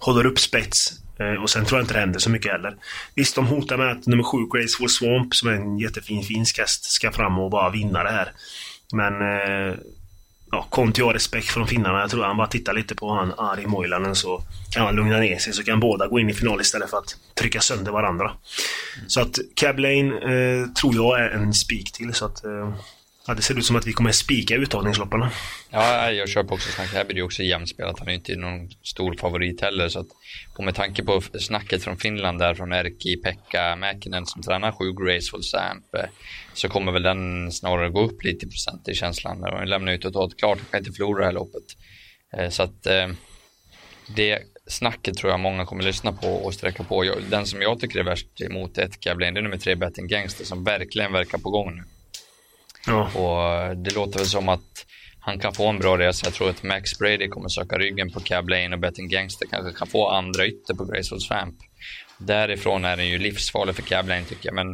håller 0.00 0.26
upp 0.26 0.38
spets. 0.38 0.92
Eh, 1.18 1.42
och 1.42 1.50
sen 1.50 1.64
tror 1.64 1.78
jag 1.78 1.84
inte 1.84 1.94
det 1.94 2.00
händer 2.00 2.20
så 2.20 2.30
mycket 2.30 2.52
heller. 2.52 2.76
Visst, 3.14 3.34
de 3.34 3.46
hotar 3.46 3.76
med 3.76 3.90
att 3.90 4.06
nummer 4.06 4.24
7, 4.24 4.38
Graceful 4.52 4.88
Swamp, 4.88 5.34
som 5.34 5.48
är 5.48 5.52
en 5.52 5.78
jättefin 5.78 6.22
finsk 6.22 6.58
häst, 6.58 6.84
ska 6.84 7.12
fram 7.12 7.38
och 7.38 7.50
bara 7.50 7.70
vinna 7.70 8.04
det 8.04 8.10
här. 8.10 8.32
Men... 8.92 9.12
Ja, 10.54 10.66
Konti 10.70 11.02
har 11.02 11.12
respekt 11.12 11.46
från 11.46 11.66
finnarna. 11.66 12.00
Jag 12.00 12.10
tror 12.10 12.24
han 12.24 12.36
bara 12.36 12.46
tittar 12.46 12.72
lite 12.72 12.94
på 12.94 13.14
han 13.14 13.32
Ari 13.36 13.66
Moilanen 13.66 14.14
så 14.14 14.42
kan 14.70 14.84
han 14.84 14.96
lugna 14.96 15.18
ner 15.18 15.38
sig 15.38 15.52
så 15.52 15.64
kan 15.64 15.80
båda 15.80 16.06
gå 16.06 16.20
in 16.20 16.30
i 16.30 16.34
final 16.34 16.60
istället 16.60 16.90
för 16.90 16.98
att 16.98 17.16
trycka 17.34 17.60
sönder 17.60 17.92
varandra. 17.92 18.24
Mm. 18.96 19.08
Så 19.08 19.20
att 19.20 19.38
Cab 19.54 19.78
Lane 19.78 20.14
eh, 20.14 20.66
tror 20.66 20.94
jag 20.94 21.20
är 21.20 21.30
en 21.30 21.54
spik 21.54 21.92
till 21.92 22.14
så 22.14 22.24
att 22.24 22.44
eh, 22.44 22.74
Ja, 23.26 23.34
det 23.34 23.42
ser 23.42 23.58
ut 23.58 23.64
som 23.64 23.76
att 23.76 23.86
vi 23.86 23.92
kommer 23.92 24.12
spika 24.12 24.54
uttagningslopparna. 24.54 25.30
Ja, 25.70 26.10
jag 26.10 26.28
kör 26.28 26.44
på 26.44 26.54
också 26.54 26.70
snacket. 26.70 26.94
Här 26.94 27.04
blir 27.04 27.16
det 27.16 27.22
också 27.22 27.42
jämspelat. 27.42 27.98
Han 27.98 28.08
är 28.08 28.12
ju 28.12 28.18
inte 28.18 28.36
någon 28.36 28.70
stor 28.82 29.14
favorit 29.14 29.60
heller. 29.60 29.88
Så 29.88 30.00
att, 30.00 30.06
och 30.58 30.64
med 30.64 30.74
tanke 30.74 31.04
på 31.04 31.20
snacket 31.20 31.84
från 31.84 31.96
Finland 31.96 32.38
där 32.38 32.54
från 32.54 32.72
Erki 32.72 33.16
Pekka 33.16 33.76
Mäkinen 33.76 34.26
som 34.26 34.42
tränar 34.42 34.72
sju 34.72 34.92
Graceful 34.92 35.42
Samp 35.42 35.94
eh, 35.94 36.04
så 36.54 36.68
kommer 36.68 36.92
väl 36.92 37.02
den 37.02 37.52
snarare 37.52 37.90
gå 37.90 38.02
upp 38.02 38.24
lite 38.24 38.46
i 38.46 38.48
procent 38.48 38.88
i 38.88 38.94
känslan. 38.94 39.44
Och 39.44 39.66
lämnar 39.66 39.92
ju 39.92 39.98
totalt 39.98 40.38
klart. 40.38 40.58
Han 40.58 40.66
kan 40.70 40.78
inte 40.78 40.92
förlora 40.92 41.18
det 41.18 41.26
här 41.26 41.32
loppet. 41.32 41.64
Eh, 42.36 42.48
så 42.48 42.62
att 42.62 42.86
eh, 42.86 43.08
det 44.16 44.38
snacket 44.66 45.16
tror 45.16 45.30
jag 45.30 45.40
många 45.40 45.66
kommer 45.66 45.84
lyssna 45.84 46.12
på 46.12 46.28
och 46.28 46.54
sträcka 46.54 46.82
på. 46.82 47.04
Den 47.30 47.46
som 47.46 47.62
jag 47.62 47.80
tycker 47.80 47.98
är 47.98 48.04
värst 48.04 48.40
emot 48.40 48.78
ett 48.78 49.00
Gavlin, 49.00 49.34
det 49.34 49.40
är 49.40 49.42
nummer 49.42 49.58
tre 49.58 49.74
Betting 49.74 50.06
Gangster 50.06 50.44
som 50.44 50.64
verkligen 50.64 51.12
verkar 51.12 51.38
på 51.38 51.50
gång 51.50 51.76
nu. 51.76 51.82
Ja. 52.86 53.02
Och 53.02 53.76
det 53.76 53.94
låter 53.94 54.18
väl 54.18 54.28
som 54.28 54.48
att 54.48 54.86
han 55.20 55.38
kan 55.38 55.54
få 55.54 55.68
en 55.68 55.78
bra 55.78 55.98
resa. 55.98 56.26
Jag 56.26 56.34
tror 56.34 56.50
att 56.50 56.62
Max 56.62 56.98
Brady 56.98 57.28
kommer 57.28 57.48
söka 57.48 57.78
ryggen 57.78 58.10
på 58.10 58.20
Cab 58.20 58.48
Lane 58.48 58.74
och 58.74 58.78
Betting 58.78 59.08
Gangster 59.08 59.46
kanske 59.50 59.78
kan 59.78 59.86
få 59.86 60.08
andra 60.08 60.46
ytter 60.46 60.74
på 60.74 60.84
Graceful 60.84 61.20
Swamp. 61.20 61.54
Därifrån 62.18 62.84
är 62.84 62.96
den 62.96 63.08
ju 63.08 63.18
livsfarlig 63.18 63.74
för 63.74 63.82
Cab 63.82 64.08
Lane 64.08 64.24
tycker 64.24 64.48
jag. 64.48 64.54
Men 64.54 64.72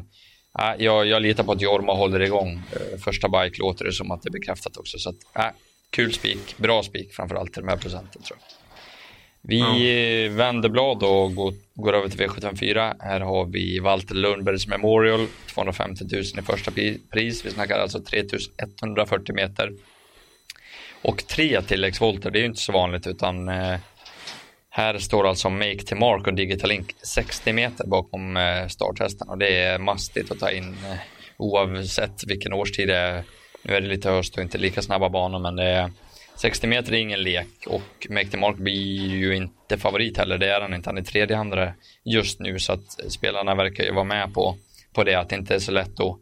äh, 0.59 0.85
jag, 0.85 1.07
jag 1.07 1.23
litar 1.23 1.45
på 1.45 1.53
att 1.53 1.61
Jorma 1.61 1.95
håller 1.95 2.21
igång. 2.21 2.63
Eh, 2.73 2.99
första 2.99 3.29
bike 3.29 3.59
låter 3.59 3.85
det 3.85 3.93
som 3.93 4.11
att 4.11 4.23
det 4.23 4.29
är 4.29 4.33
bekräftat 4.33 4.77
också. 4.77 4.99
Så 4.99 5.11
att, 5.11 5.45
äh, 5.45 5.51
kul 5.91 6.13
spik, 6.13 6.57
bra 6.57 6.83
spik 6.83 7.15
framförallt 7.15 7.53
till 7.53 7.63
de 7.63 7.69
här 7.69 7.77
procenten 7.77 8.23
tror 8.23 8.39
jag. 8.41 8.68
Vi 9.43 10.27
ja. 10.29 10.37
vänder 10.37 10.69
blad 10.69 11.03
och 11.03 11.35
går, 11.35 11.55
går 11.75 11.93
över 11.93 12.09
till 12.09 12.21
V754. 12.21 12.95
Här 13.01 13.21
har 13.21 13.45
vi 13.47 13.79
Walter 13.79 14.15
Lundbergs 14.15 14.67
Memorial, 14.67 15.27
250 15.55 16.05
000 16.13 16.23
i 16.23 16.43
första 16.43 16.71
pris. 17.13 17.47
Vi 17.47 17.51
snackar 17.51 17.79
alltså 17.79 18.01
3140 18.01 19.35
meter. 19.35 19.73
Och 21.03 21.27
tre 21.27 21.63
tilläggsvolter, 21.63 22.31
det 22.31 22.39
är 22.39 22.41
ju 22.41 22.47
inte 22.47 22.61
så 22.61 22.73
vanligt 22.73 23.07
utan 23.07 23.49
eh, 23.49 23.79
här 24.71 24.99
står 24.99 25.29
alltså 25.29 25.51
Make 25.51 25.79
to 25.79 25.97
Mark 25.97 26.27
och 26.27 26.35
Digital 26.35 26.71
Link 26.71 26.95
60 27.03 27.53
meter 27.53 27.87
bakom 27.87 28.37
eh, 28.37 28.67
starthästen 28.67 29.29
och 29.29 29.39
det 29.39 29.57
är 29.57 29.79
mastigt 29.79 30.31
att 30.31 30.39
ta 30.39 30.51
in 30.51 30.65
eh, 30.65 30.99
oavsett 31.37 32.25
vilken 32.27 32.53
årstid 32.53 32.89
det 32.89 32.97
är. 32.97 33.25
Nu 33.63 33.75
är 33.75 33.81
det 33.81 33.89
lite 33.89 34.11
höst 34.11 34.37
och 34.37 34.43
inte 34.43 34.59
lika 34.59 34.83
snabba 34.83 35.09
banor 35.09 35.39
men 35.39 35.57
det 35.57 35.65
är 35.65 35.91
60 36.41 36.67
meter 36.67 36.93
är 36.93 36.97
ingen 36.97 37.23
lek 37.23 37.67
och 37.67 38.07
Make 38.11 38.37
Mark 38.37 38.57
blir 38.57 39.17
ju 39.17 39.37
inte 39.37 39.79
favorit 39.79 40.19
heller. 40.19 40.39
Det 40.39 40.53
är 40.53 40.61
han 40.61 40.75
inte. 40.75 40.89
Han 40.89 40.99
är 40.99 41.03
tredjehandare 41.03 41.75
just 42.05 42.41
nu 42.41 42.59
så 42.59 42.73
att 42.73 43.13
spelarna 43.13 43.55
verkar 43.55 43.85
ju 43.85 43.93
vara 43.93 44.05
med 44.05 44.35
på, 44.35 44.57
på 44.93 45.05
det. 45.05 45.15
Att 45.15 45.29
det 45.29 45.37
inte 45.37 45.55
är 45.55 45.59
så 45.59 45.73
lätt 45.73 46.01
att, 46.01 46.17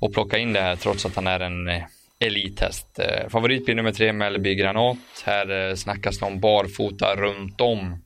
att 0.00 0.12
plocka 0.12 0.38
in 0.38 0.52
det 0.52 0.60
här 0.60 0.76
trots 0.76 1.06
att 1.06 1.16
han 1.16 1.26
är 1.26 1.40
en 1.40 1.68
eh, 1.68 1.82
elithäst. 2.18 2.98
Eh, 2.98 3.28
favorit 3.28 3.64
blir 3.64 3.74
nummer 3.74 3.92
tre 3.92 4.12
Mellby 4.12 4.54
Granat. 4.54 4.96
Här 5.24 5.68
eh, 5.68 5.74
snackas 5.74 6.18
det 6.18 6.26
om 6.26 6.40
barfota 6.40 7.14
runt 7.16 7.60
om 7.60 8.02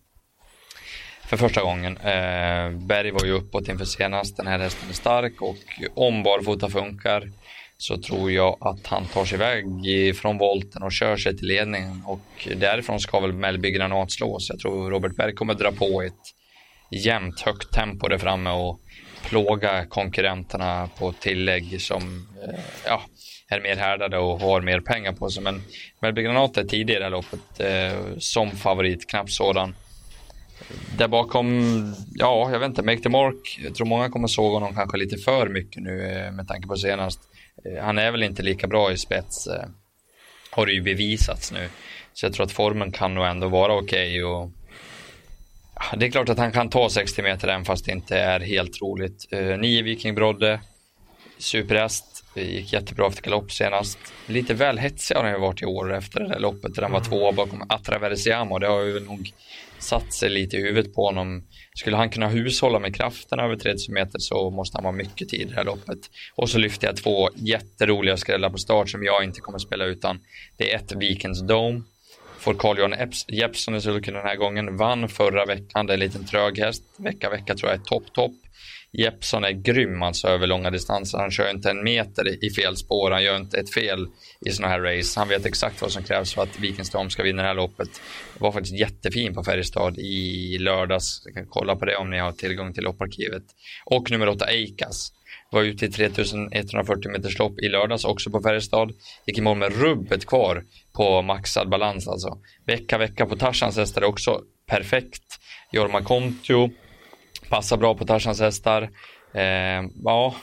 för 1.27 1.37
första 1.37 1.63
gången. 1.63 1.99
Berg 2.87 3.11
var 3.11 3.25
ju 3.25 3.33
uppåt 3.33 3.69
inför 3.69 3.85
senast. 3.85 4.37
Den 4.37 4.47
här 4.47 4.59
hästen 4.59 4.89
är 4.89 4.95
stark 4.95 5.43
och 5.43 5.57
om 5.95 6.23
barfota 6.23 6.69
funkar 6.71 7.31
så 7.83 7.99
tror 7.99 8.33
jag 8.33 8.57
att 8.61 8.87
han 8.87 9.07
tar 9.07 9.25
sig 9.25 9.37
iväg 9.37 9.67
från 10.17 10.39
volten 10.39 10.83
och 10.83 10.93
kör 10.93 11.17
sig 11.17 11.37
till 11.37 11.47
ledningen 11.47 12.03
och 12.07 12.49
därifrån 12.57 13.01
ska 13.01 13.21
väl 13.21 13.33
Mellby 13.33 13.71
Granat 13.71 14.13
slås. 14.13 14.51
Jag 14.51 14.59
tror 14.59 14.91
Robert 14.91 15.17
Berg 15.17 15.35
kommer 15.35 15.55
dra 15.55 15.73
på 15.73 16.03
ett 16.03 16.23
jämnt 16.91 17.41
högt 17.41 17.73
tempo 17.73 18.09
där 18.09 18.19
framme 18.19 18.51
och 18.51 18.81
plåga 19.29 19.87
konkurrenterna 19.87 20.89
på 20.99 21.13
tillägg 21.13 21.81
som 21.81 22.27
eh, 22.45 22.61
ja, 22.87 23.03
är 23.49 23.61
mer 23.61 23.77
härdade 23.77 24.19
och 24.19 24.41
har 24.41 24.61
mer 24.61 24.81
pengar 24.81 25.13
på 25.13 25.29
sig. 25.31 25.43
Men 25.43 25.63
Mellby 26.03 26.23
Granat 26.23 26.57
är 26.57 26.65
tidigare 26.65 27.07
i 27.07 27.11
loppet 27.11 27.61
eh, 27.61 28.19
som 28.19 28.51
favorit, 28.51 29.11
knappt 29.11 29.33
sådan. 29.33 29.75
Där 30.99 31.09
bakom, 31.09 31.95
ja, 32.15 32.51
jag 32.53 32.59
vet 32.59 32.69
inte, 32.69 32.83
Make 32.83 33.03
the 33.03 33.09
Mark. 33.09 33.61
Jag 33.65 33.75
tror 33.75 33.87
många 33.87 34.11
kommer 34.11 34.29
såga 34.29 34.55
honom 34.55 34.75
kanske 34.75 34.99
lite 34.99 35.17
för 35.17 35.49
mycket 35.49 35.83
nu 35.83 36.13
eh, 36.13 36.33
med 36.33 36.49
tanke 36.49 36.69
på 36.69 36.77
senast. 36.77 37.21
Eh, 37.65 37.85
han 37.85 37.99
är 37.99 38.11
väl 38.11 38.23
inte 38.23 38.43
lika 38.43 38.67
bra 38.67 38.93
i 38.93 38.99
spets, 38.99 39.47
eh, 39.47 39.69
har 40.51 40.67
det 40.67 40.73
ju 40.73 40.83
bevisats 40.83 41.53
nu. 41.53 41.69
Så 42.13 42.27
jag 42.27 42.33
tror 42.33 42.47
att 42.47 42.53
formen 42.53 42.93
kan 42.93 43.15
nog 43.15 43.27
ändå 43.27 43.49
vara 43.49 43.75
okej. 43.75 44.25
Okay 44.25 44.53
det 45.97 46.07
är 46.07 46.11
klart 46.11 46.29
att 46.29 46.39
han 46.39 46.53
kan 46.53 46.71
ta 46.71 46.91
60 46.91 47.23
meter 47.23 47.49
även 47.49 47.65
fast 47.65 47.85
det 47.85 47.93
inte 47.93 48.19
är 48.19 48.41
helt 48.41 48.83
roligt. 48.83 49.29
Eh, 49.31 49.59
nio 49.59 49.83
Viking 49.83 50.15
Brodde, 50.15 50.61
superhäst, 51.39 52.25
gick 52.35 52.73
jättebra 52.73 53.07
efter 53.07 53.23
galopp 53.23 53.53
senast. 53.53 53.99
Lite 54.27 54.55
väl 54.55 54.79
hetsig 54.79 55.15
har 55.15 55.23
han 55.23 55.33
ju 55.33 55.39
varit 55.39 55.63
i 55.63 55.67
år 55.67 55.95
efter 55.95 56.21
det 56.21 56.29
där 56.29 56.39
loppet 56.39 56.75
där 56.75 56.83
han 56.83 56.93
var 56.93 57.01
tvåa 57.01 57.33
bakom 57.33 57.63
Atraversiamo. 57.69 58.59
Det 58.59 58.67
har 58.67 58.83
ju 58.83 59.01
nog 59.01 59.33
satt 59.83 60.13
sig 60.13 60.31
lite 60.31 60.57
i 60.57 60.61
huvudet 60.63 60.95
på 60.95 61.05
honom. 61.07 61.43
Skulle 61.75 61.97
han 61.97 62.11
kunna 62.11 62.29
hushålla 62.29 62.79
med 62.79 62.97
kraften 62.97 63.39
över 63.41 63.57
30 63.57 63.93
meter 63.93 64.19
så 64.19 64.51
måste 64.51 64.77
han 64.77 64.85
vara 64.85 64.97
mycket 64.97 65.29
tid 65.29 65.41
i 65.41 65.45
det 65.45 65.55
här 65.55 65.65
loppet. 65.65 65.99
Och 66.35 66.51
så 66.51 66.59
lyfter 66.59 66.87
jag 66.87 66.97
två 66.97 67.29
jätteroliga 67.35 68.17
skrällar 68.17 68.51
på 68.51 68.59
start 68.59 68.91
som 68.91 69.05
jag 69.05 69.25
inte 69.25 69.41
kommer 69.41 69.59
spela 69.59 69.85
utan. 69.85 70.21
Det 70.57 70.73
är 70.73 70.77
ett 70.77 70.93
Vikens 70.93 71.43
Dome 71.43 71.83
får 72.43 72.55
Carl-Johan 72.55 72.95
Jeppsson 73.29 73.75
i 73.75 73.81
sulken 73.81 74.15
den 74.15 74.23
här 74.23 74.37
gången. 74.37 74.77
Vann 74.77 75.09
förra 75.09 75.47
veckan, 75.47 75.87
det 75.87 75.93
är 75.93 75.95
en 75.95 76.01
liten 76.01 76.27
trög 76.27 76.59
häst. 76.59 76.83
Vecka, 76.99 77.31
vecka 77.31 77.55
tror 77.55 77.71
jag 77.71 77.81
är 77.81 77.85
topp, 77.85 78.13
topp. 78.13 78.33
Jeppsson 78.93 79.45
är 79.45 79.51
grym 79.51 80.03
alltså 80.03 80.29
över 80.29 80.47
långa 80.47 80.71
distanser. 80.71 81.19
Han 81.19 81.31
kör 81.31 81.51
inte 81.51 81.71
en 81.71 81.85
meter 81.85 82.45
i 82.45 82.51
fel 82.51 82.77
spår. 82.77 83.11
Han 83.11 83.23
gör 83.23 83.37
inte 83.37 83.59
ett 83.59 83.75
fel 83.75 84.07
i 84.47 84.51
sådana 84.51 84.73
här 84.73 84.81
race. 84.81 85.21
Han 85.21 85.29
vet 85.29 85.47
exakt 85.47 85.83
vad 85.83 85.93
som 85.93 86.03
krävs 86.03 86.35
för 86.35 86.43
att 86.43 86.59
Vikenstam 86.59 87.11
ska 87.11 87.23
vinna 87.23 87.43
det 87.43 87.49
här 87.49 87.55
loppet. 87.55 87.91
Det 88.35 88.41
var 88.41 88.53
faktiskt 88.53 88.79
jättefin 88.79 89.35
på 89.35 89.45
Färjestad 89.45 89.99
i 89.99 90.59
lördags. 90.59 91.23
Jag 91.25 91.35
kan 91.35 91.47
kolla 91.47 91.77
på 91.77 91.85
det 91.85 91.97
om 91.97 92.11
ni 92.11 92.19
har 92.19 92.33
tillgång 92.33 92.73
till 92.73 92.85
lopparkivet. 92.85 93.43
Och 93.85 94.11
nummer 94.11 94.29
åtta 94.29 94.47
Eikas 94.47 95.13
var 95.51 95.63
ute 95.63 95.87
i 95.87 95.91
3140 95.91 97.11
meters 97.11 97.39
lopp 97.39 97.59
i 97.59 97.69
lördags 97.69 98.05
också 98.05 98.31
på 98.31 98.41
Färjestad. 98.41 98.93
Gick 99.27 99.39
i 99.39 99.41
mål 99.41 99.59
med 99.59 99.81
rubbet 99.81 100.27
kvar 100.27 100.65
på 100.93 101.23
maxad 101.23 101.69
balans 101.69 102.09
alltså. 102.09 102.39
Vecka, 102.67 102.99
vecka 102.99 103.27
på 103.27 103.37
Tarzans 103.37 103.77
hästar 103.77 104.03
är 104.03 104.07
också 104.07 104.41
perfekt. 104.67 105.39
Jorma 105.73 106.01
Kontio 106.03 106.71
passar 107.49 107.77
bra 107.77 107.95
på 107.95 108.07
Tarzans 108.07 108.41
hästar. 108.41 108.83
Eh, 109.35 109.83
ja, 110.05 110.35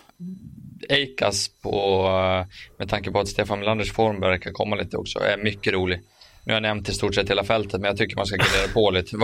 Eikas 0.89 1.50
på, 1.62 2.05
eh, 2.08 2.48
med 2.77 2.89
tanke 2.89 3.12
på 3.12 3.19
att 3.19 3.27
Stefan 3.27 3.60
Melanders 3.60 3.91
form 3.91 4.19
verkar 4.19 4.51
komma 4.51 4.75
lite 4.75 4.98
också, 4.98 5.19
är 5.19 5.38
mycket 5.38 5.74
rolig. 5.74 6.01
Nu 6.43 6.53
har 6.53 6.55
jag 6.55 6.62
nämnt 6.62 6.89
i 6.89 6.93
stort 6.93 7.15
sett 7.15 7.29
hela 7.29 7.43
fältet, 7.43 7.81
men 7.81 7.88
jag 7.88 7.98
tycker 7.98 8.15
man 8.15 8.25
ska 8.25 8.36
gardera 8.36 8.74
på 8.74 8.91
lite. 8.91 9.17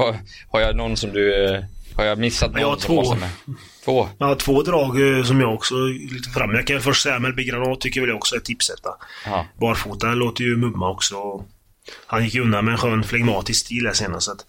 Har 0.50 0.62
jag 0.62 0.75
någon 0.75 0.98
som 0.98 1.12
du 1.12 1.45
eh, 1.45 1.63
har 1.96 2.06
jag 2.06 2.18
missat 2.18 2.52
någon? 2.52 2.62
Jag 2.62 2.70
har 2.70 2.75
två. 2.75 3.18
Två? 3.86 4.10
Ja, 4.18 4.36
två 4.36 4.62
drag 4.62 5.18
eh, 5.18 5.24
som 5.24 5.42
jag 5.42 5.54
också 5.54 5.75
lite 6.12 6.30
fram. 6.30 6.56
Jag 6.56 6.68
kan 6.68 6.82
först 6.82 7.04
säga 7.04 7.20
Melby 7.20 7.44
Granat 7.44 7.82
tycker 7.82 8.02
väl 8.02 8.10
jag 8.10 8.18
också 8.18 8.36
är 8.36 8.40
tipsetta. 8.40 8.90
Barfota 9.60 10.08
låter 10.08 10.44
ju 10.44 10.58
mumma 10.58 10.90
också. 10.90 11.46
Han 12.08 12.24
gick 12.24 12.36
undan 12.36 12.66
med 12.66 12.72
en 12.72 12.78
skön 12.78 13.04
flegmatisk 13.04 13.66
stil 13.66 13.86
här 13.86 13.94
senast. 13.94 14.25
Så 14.25 14.32
att 14.32 14.46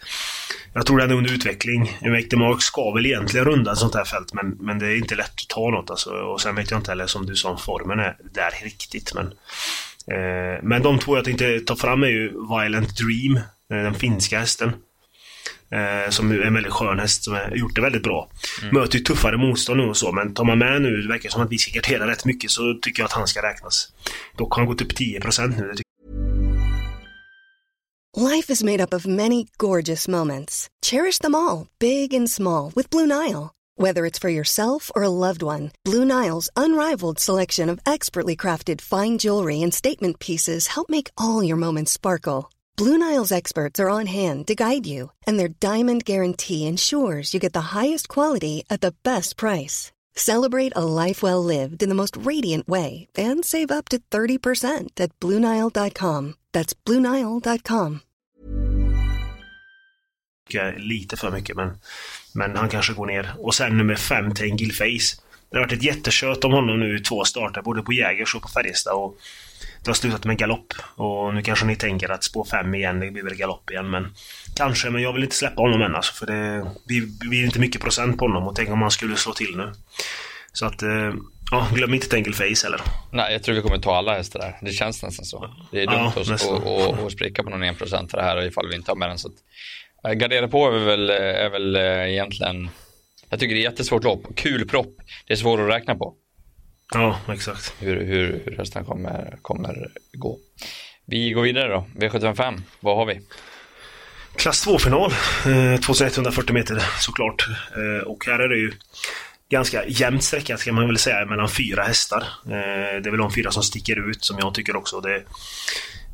jag 0.72 0.86
tror 0.86 0.98
den 0.98 1.10
är 1.10 1.14
under 1.14 1.32
utveckling. 1.32 1.98
Make 2.00 2.36
Mark 2.36 2.62
ska 2.62 2.92
väl 2.92 3.06
egentligen 3.06 3.46
runda 3.46 3.72
ett 3.72 3.78
sånt 3.78 3.94
här 3.94 4.04
fält 4.04 4.32
men, 4.32 4.50
men 4.60 4.78
det 4.78 4.86
är 4.86 4.96
inte 4.96 5.14
lätt 5.14 5.24
att 5.26 5.48
ta 5.48 5.70
något 5.70 5.90
alltså. 5.90 6.10
Och 6.10 6.40
sen 6.40 6.54
vet 6.54 6.70
jag 6.70 6.80
inte 6.80 6.90
heller 6.90 7.06
som 7.06 7.26
du 7.26 7.36
sa 7.36 7.50
om 7.50 7.58
formen 7.58 7.98
är 7.98 8.16
där 8.34 8.64
riktigt 8.64 9.14
men... 9.14 9.26
Eh, 10.10 10.62
men 10.62 10.82
de 10.82 10.98
två 10.98 11.16
jag 11.16 11.24
tänkte 11.24 11.60
ta 11.60 11.76
fram 11.76 12.02
är 12.02 12.06
ju 12.08 12.28
Violent 12.28 12.96
Dream, 12.96 13.36
eh, 13.36 13.42
den 13.84 13.94
finska 13.94 14.38
hästen. 14.38 14.72
Eh, 15.70 16.10
som 16.10 16.30
är 16.30 16.40
en 16.40 16.54
väldigt 16.54 16.72
skön 16.72 16.98
häst 16.98 17.24
som 17.24 17.34
har 17.34 17.56
gjort 17.56 17.74
det 17.74 17.80
väldigt 17.80 18.02
bra. 18.02 18.28
Mm. 18.62 18.74
Möter 18.74 18.98
ju 18.98 19.04
tuffare 19.04 19.36
motstånd 19.36 19.80
nu 19.80 19.86
och 19.86 19.96
så, 19.96 20.12
men 20.12 20.34
tar 20.34 20.44
man 20.44 20.58
med 20.58 20.82
nu, 20.82 21.02
det 21.02 21.08
verkar 21.08 21.30
som 21.30 21.42
att 21.42 21.52
vi 21.52 21.58
ska 21.58 21.80
gardera 21.80 22.10
rätt 22.10 22.24
mycket, 22.24 22.50
så 22.50 22.78
tycker 22.82 23.02
jag 23.02 23.06
att 23.06 23.12
han 23.12 23.26
ska 23.26 23.42
räknas. 23.42 23.92
Dock 24.36 24.54
har 24.54 24.62
han 24.62 24.68
gått 24.68 24.82
upp 24.82 24.92
10% 24.92 25.48
nu. 25.60 25.72
Life 28.16 28.52
is 28.52 28.62
made 28.62 28.80
up 28.80 28.94
of 28.94 29.06
many 29.06 29.46
gorgeous 29.58 30.08
moments. 30.08 30.68
Cherish 30.86 31.18
them 31.18 31.34
all, 31.34 31.66
big 31.78 32.14
and 32.14 32.30
small, 32.30 32.72
with 32.74 32.90
Blue 32.90 33.06
Nile. 33.06 33.50
Whether 33.78 34.06
it's 34.06 34.18
for 34.18 34.30
yourself 34.30 34.90
or 34.94 35.02
a 35.02 35.10
loved 35.10 35.42
one, 35.42 35.70
Blue 35.84 36.04
Nile's 36.04 36.48
unrivaled 36.56 37.18
selection 37.18 37.68
of 37.68 37.78
expertly 37.84 38.34
crafted 38.34 38.80
fine 38.80 39.18
jewelry 39.18 39.62
and 39.62 39.74
statement 39.74 40.18
pieces 40.18 40.68
help 40.68 40.88
make 40.88 41.10
all 41.18 41.44
your 41.44 41.58
moments 41.58 41.92
sparkle. 41.92 42.50
Blue 42.76 42.98
Nile's 42.98 43.32
experts 43.32 43.80
are 43.80 43.88
on 43.88 44.06
hand 44.06 44.46
to 44.46 44.54
guide 44.54 44.86
you, 44.86 45.10
and 45.26 45.38
their 45.38 45.48
diamond 45.48 46.04
guarantee 46.04 46.66
ensures 46.66 47.32
you 47.32 47.40
get 47.40 47.54
the 47.54 47.72
highest 47.72 48.06
quality 48.08 48.64
at 48.68 48.82
the 48.82 48.94
best 49.02 49.38
price. 49.38 49.92
Celebrate 50.14 50.72
a 50.76 50.84
life 50.84 51.22
well 51.22 51.42
lived 51.42 51.82
in 51.82 51.88
the 51.88 51.94
most 51.94 52.16
radiant 52.16 52.68
way 52.68 53.06
and 53.16 53.44
save 53.44 53.70
up 53.70 53.88
to 53.88 53.98
30% 54.10 55.00
at 55.00 55.18
BlueNile.com. 55.20 56.34
That's 56.52 56.74
BlueNile.com. 56.74 58.00
Lite 60.76 61.16
för 61.16 61.30
mycket, 61.30 61.56
men, 61.56 61.78
men 62.34 62.56
han 62.56 62.68
kanske 62.68 62.92
går 62.92 63.06
ner. 63.06 63.34
Och 63.38 63.54
sen 63.54 63.76
nummer 63.76 63.96
fem, 63.96 64.34
Tengil 64.34 64.72
Face. 64.72 65.16
Det 65.50 65.56
har 65.56 65.64
varit 65.64 65.72
ett 65.72 65.82
jättekött 65.82 66.44
om 66.44 66.52
honom 66.52 66.80
nu 66.80 66.96
i 66.96 67.00
två 67.00 67.24
starter, 67.24 67.62
både 67.62 67.82
på 67.82 67.92
Jägers 67.92 68.34
och 68.34 68.42
på 68.42 68.48
Färjestad. 68.48 68.94
Och 68.94 69.18
det 69.84 69.90
har 69.90 69.94
slutat 69.94 70.24
med 70.24 70.38
galopp. 70.38 70.74
Och 70.94 71.34
nu 71.34 71.42
kanske 71.42 71.66
ni 71.66 71.76
tänker 71.76 72.08
att 72.08 72.24
spår 72.24 72.44
5 72.44 72.74
igen, 72.74 73.00
det 73.00 73.10
blir 73.10 73.22
väl 73.22 73.34
galopp 73.34 73.70
igen. 73.70 73.90
Men 73.90 74.14
kanske, 74.56 74.90
men 74.90 75.02
jag 75.02 75.12
vill 75.12 75.22
inte 75.22 75.36
släppa 75.36 75.62
honom 75.62 75.82
än 75.82 75.94
alltså, 75.94 76.12
För 76.14 76.26
det 76.26 76.66
blir 77.28 77.44
inte 77.44 77.58
mycket 77.58 77.80
procent 77.80 78.18
på 78.18 78.24
honom. 78.24 78.46
Och 78.46 78.56
tänk 78.56 78.70
om 78.70 78.82
han 78.82 78.90
skulle 78.90 79.16
slå 79.16 79.32
till 79.32 79.56
nu. 79.56 79.72
Så 80.52 80.66
att, 80.66 80.82
eh, 80.82 81.14
ja, 81.50 81.68
glöm 81.74 81.94
inte 81.94 82.08
Tangle 82.08 82.32
Face 82.32 82.66
heller. 82.66 82.80
Nej, 83.10 83.32
jag 83.32 83.42
tror 83.42 83.54
vi 83.54 83.62
kommer 83.62 83.78
ta 83.78 83.96
alla 83.96 84.14
hästar 84.14 84.40
där. 84.40 84.58
Det 84.62 84.72
känns 84.72 85.02
nästan 85.02 85.24
så. 85.24 85.54
Det 85.70 85.82
är 85.82 85.86
dumt 85.86 86.12
ja, 86.40 87.06
att, 87.06 87.12
spricka 87.12 87.42
på 87.42 87.50
någon 87.50 87.64
1% 87.64 88.10
för 88.10 88.18
det 88.18 88.24
här 88.24 88.46
ifall 88.46 88.68
vi 88.68 88.76
inte 88.76 88.90
har 88.90 88.96
med 88.96 89.08
den. 89.08 89.18
Så 89.18 89.28
att, 89.28 89.34
äh, 90.08 90.12
gardera 90.12 90.48
på 90.48 90.66
är 90.66 90.78
väl, 90.78 91.10
är 91.10 91.50
väl 91.50 91.76
egentligen... 91.76 92.70
Jag 93.28 93.40
tycker 93.40 93.54
det 93.54 93.60
är 93.60 93.70
jättesvårt 93.70 94.04
lopp. 94.04 94.36
Kul 94.36 94.68
propp. 94.68 94.96
Det 95.26 95.32
är 95.32 95.36
svårt 95.36 95.60
att 95.60 95.68
räkna 95.68 95.94
på. 95.94 96.14
Ja, 96.94 97.20
exakt. 97.32 97.74
Hur, 97.78 98.04
hur, 98.04 98.42
hur 98.44 98.56
hästen 98.56 98.84
kommer, 98.84 99.38
kommer 99.42 99.88
gå. 100.12 100.38
Vi 101.06 101.30
går 101.30 101.42
vidare 101.42 101.68
då. 101.68 101.86
V755, 101.94 102.60
vad 102.80 102.96
har 102.96 103.06
vi? 103.06 103.20
Klass 104.36 104.66
2-final. 104.66 105.12
Eh, 105.46 105.80
2140 105.80 106.54
meter 106.54 106.82
såklart. 106.98 107.48
Eh, 107.76 108.06
och 108.06 108.26
här 108.26 108.38
är 108.38 108.48
det 108.48 108.56
ju 108.56 108.72
ganska 109.48 109.84
jämnt 109.86 110.24
sträckat 110.24 110.60
ska 110.60 110.72
man 110.72 110.86
väl 110.86 110.98
säga 110.98 111.26
mellan 111.26 111.48
fyra 111.48 111.82
hästar. 111.82 112.20
Eh, 112.44 113.00
det 113.02 113.08
är 113.08 113.10
väl 113.10 113.18
de 113.18 113.32
fyra 113.32 113.50
som 113.50 113.62
sticker 113.62 114.10
ut 114.10 114.24
som 114.24 114.38
jag 114.38 114.54
tycker 114.54 114.76
också. 114.76 115.00
Det, 115.00 115.22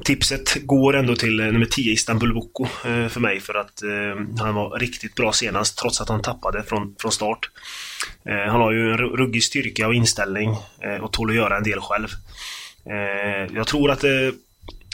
tipset 0.05 0.67
går 0.67 0.97
ändå 0.97 1.17
till 1.17 1.41
eh, 1.41 1.47
nummer 1.47 1.67
10 1.67 1.93
Istanbul 1.93 2.35
Boko 2.35 2.65
eh, 2.65 3.09
för 3.09 3.21
mig 3.21 3.41
för 3.41 3.55
att 3.55 3.83
eh, 3.83 4.43
han 4.45 4.55
var 4.55 4.79
riktigt 4.79 5.15
bra 5.15 5.33
senast 5.33 5.79
trots 5.79 6.01
att 6.01 6.09
han 6.09 6.23
tappade 6.23 6.63
från, 6.63 6.95
från 6.99 7.13
start. 7.13 7.51
Han 8.25 8.61
har 8.61 8.73
ju 8.73 8.93
en 8.93 8.99
ruggig 8.99 9.45
styrka 9.45 9.87
och 9.87 9.95
inställning 9.95 10.57
och 11.01 11.13
tål 11.13 11.31
att 11.31 11.37
göra 11.37 11.57
en 11.57 11.63
del 11.63 11.81
själv. 11.81 12.09
Jag 13.55 13.67
tror 13.67 13.91
att 13.91 14.05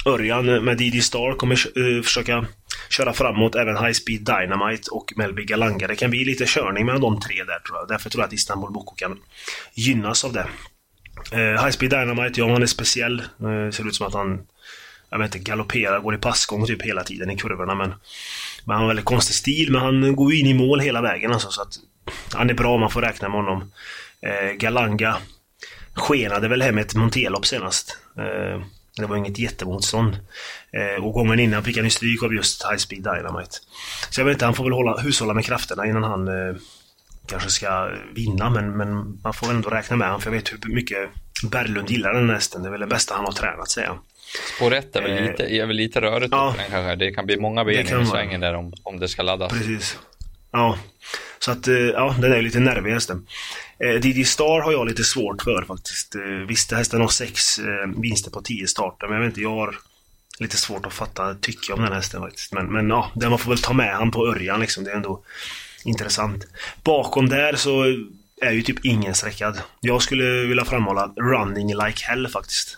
Örjan 0.06 0.64
med 0.64 0.76
Didi 0.76 1.00
Star 1.00 1.34
kommer 1.36 2.02
försöka 2.02 2.46
köra 2.90 3.12
framåt 3.12 3.54
även 3.54 3.76
High 3.76 3.92
Speed 3.92 4.20
Dynamite 4.20 4.90
och 4.90 5.12
Melby 5.16 5.44
Galanga. 5.44 5.86
Det 5.86 5.96
kan 5.96 6.10
bli 6.10 6.24
lite 6.24 6.44
körning 6.46 6.86
mellan 6.86 7.00
de 7.00 7.20
tre 7.20 7.44
där 7.44 7.58
tror 7.58 7.78
jag. 7.78 7.88
Därför 7.88 8.10
tror 8.10 8.22
jag 8.22 8.26
att 8.26 8.32
Istanbul 8.32 8.70
Boko 8.70 8.94
kan 8.94 9.18
gynnas 9.74 10.24
av 10.24 10.32
det. 10.32 10.46
High 11.32 11.70
Speed 11.70 11.90
Dynamite, 11.90 12.40
ja 12.40 12.52
han 12.52 12.62
är 12.62 12.66
speciell. 12.66 13.22
ser 13.72 13.88
ut 13.88 13.94
som 13.94 14.06
att 14.06 14.14
han 14.14 14.40
jag 15.10 15.18
vet 15.18 15.34
inte, 15.34 15.50
galopperar, 15.50 16.00
går 16.00 16.14
i 16.14 16.18
passgång 16.18 16.66
typ 16.66 16.82
hela 16.82 17.04
tiden 17.04 17.30
i 17.30 17.36
kurvorna 17.36 17.74
men 17.74 17.94
men 18.64 18.74
han 18.74 18.80
har 18.80 18.88
väldigt 18.88 19.04
konstig 19.04 19.34
stil, 19.36 19.72
men 19.72 19.80
han 19.80 20.16
går 20.16 20.32
ju 20.32 20.40
in 20.40 20.46
i 20.46 20.54
mål 20.54 20.80
hela 20.80 21.00
vägen 21.02 21.32
alltså, 21.32 21.50
så 21.50 21.62
att 21.62 21.74
han 22.34 22.50
är 22.50 22.54
bra 22.54 22.74
om 22.74 22.80
man 22.80 22.90
får 22.90 23.02
räkna 23.02 23.28
med 23.28 23.36
honom. 23.36 23.72
Eh, 24.22 24.52
Galanga 24.52 25.16
skenade 25.94 26.48
väl 26.48 26.62
hem 26.62 26.78
ett 26.78 26.94
Montelopp 26.94 27.46
senast. 27.46 27.98
Eh, 28.18 28.62
Det 28.98 29.06
var 29.06 29.16
inget 29.16 29.38
jättemotstånd. 29.38 30.18
Eh, 30.72 31.04
och 31.04 31.12
gången 31.12 31.38
innan 31.40 31.64
fick 31.64 31.76
han 31.76 31.84
ju 31.84 31.90
stryk 31.90 32.22
av 32.22 32.34
just 32.34 32.64
High 32.64 32.76
Speed 32.76 33.02
Dynamite. 33.02 33.56
Så 34.10 34.20
jag 34.20 34.24
vet 34.24 34.32
inte, 34.32 34.44
han 34.44 34.54
får 34.54 34.64
väl 34.64 34.72
hålla, 34.72 34.96
hushålla 35.00 35.34
med 35.34 35.44
krafterna 35.44 35.86
innan 35.86 36.02
han 36.02 36.28
eh, 36.28 36.56
kanske 37.26 37.50
ska 37.50 37.90
vinna. 38.14 38.50
Men, 38.50 38.76
men 38.76 39.20
man 39.24 39.32
får 39.34 39.50
ändå 39.50 39.70
räkna 39.70 39.96
med 39.96 40.06
honom, 40.08 40.20
för 40.20 40.30
jag 40.30 40.34
vet 40.38 40.52
hur 40.52 40.74
mycket 40.74 41.10
Berglund 41.50 41.90
gillar 41.90 42.12
den 42.14 42.26
nästan. 42.26 42.62
Det 42.62 42.68
är 42.68 42.72
väl 42.72 42.80
det 42.80 42.86
bästa 42.86 43.14
han 43.14 43.24
har 43.24 43.32
tränat, 43.32 43.70
säger 43.70 43.88
han. 43.88 43.98
Spår 44.56 44.74
1 44.74 44.96
är 44.96 45.02
väl 45.02 45.18
eh, 45.18 45.30
lite, 45.30 45.54
är 45.54 45.66
väl 45.66 45.76
lite 45.76 46.00
rörigt 46.00 46.32
ja, 46.32 46.54
den 46.56 46.70
kanske. 46.70 46.96
Det 46.96 47.12
kan 47.12 47.26
bli 47.26 47.40
många 47.40 47.64
ben 47.64 48.02
i 48.02 48.06
svängen 48.06 48.40
där 48.40 48.54
om, 48.54 48.72
om 48.82 49.00
det 49.00 49.08
ska 49.08 49.22
laddas. 49.22 49.52
Precis. 49.52 49.98
Ja. 50.50 50.78
Så 51.38 51.50
att, 51.50 51.68
eh, 51.68 51.74
ja, 51.74 52.16
den 52.18 52.32
är 52.32 52.36
ju 52.36 52.42
lite 52.42 52.60
nervig 52.60 52.92
hästen. 52.92 53.26
Eh, 53.84 54.00
Didi 54.00 54.24
Star 54.24 54.60
har 54.60 54.72
jag 54.72 54.86
lite 54.88 55.04
svårt 55.04 55.42
för 55.42 55.64
faktiskt. 55.68 56.14
Eh, 56.14 56.46
visst, 56.48 56.72
hästen 56.72 57.00
har 57.00 57.08
sex 57.08 57.58
eh, 57.58 58.00
vinster 58.02 58.30
på 58.30 58.42
tio 58.42 58.66
starter, 58.66 59.06
men 59.06 59.16
jag 59.16 59.22
vet 59.22 59.30
inte, 59.30 59.40
jag 59.40 59.50
har 59.50 59.78
lite 60.38 60.56
svårt 60.56 60.86
att 60.86 60.92
fatta 60.92 61.34
tycke 61.34 61.72
om 61.72 61.82
den 61.82 61.92
hästen 61.92 62.20
faktiskt. 62.20 62.52
Men, 62.52 62.66
men 62.66 62.88
ja, 62.88 63.10
det 63.14 63.30
man 63.30 63.38
får 63.38 63.50
väl 63.50 63.58
ta 63.58 63.72
med 63.72 63.94
han 63.94 64.10
på 64.10 64.26
Örjan 64.26 64.60
liksom. 64.60 64.84
Det 64.84 64.90
är 64.90 64.96
ändå 64.96 65.22
intressant. 65.84 66.46
Bakom 66.82 67.28
där 67.28 67.56
så 67.56 67.82
är 68.42 68.50
ju 68.50 68.62
typ 68.62 68.84
ingen 68.84 69.14
sträckad. 69.14 69.60
Jag 69.80 70.02
skulle 70.02 70.46
vilja 70.46 70.64
framhålla 70.64 71.12
Running 71.16 71.68
Like 71.68 72.04
Hell 72.04 72.28
faktiskt. 72.28 72.77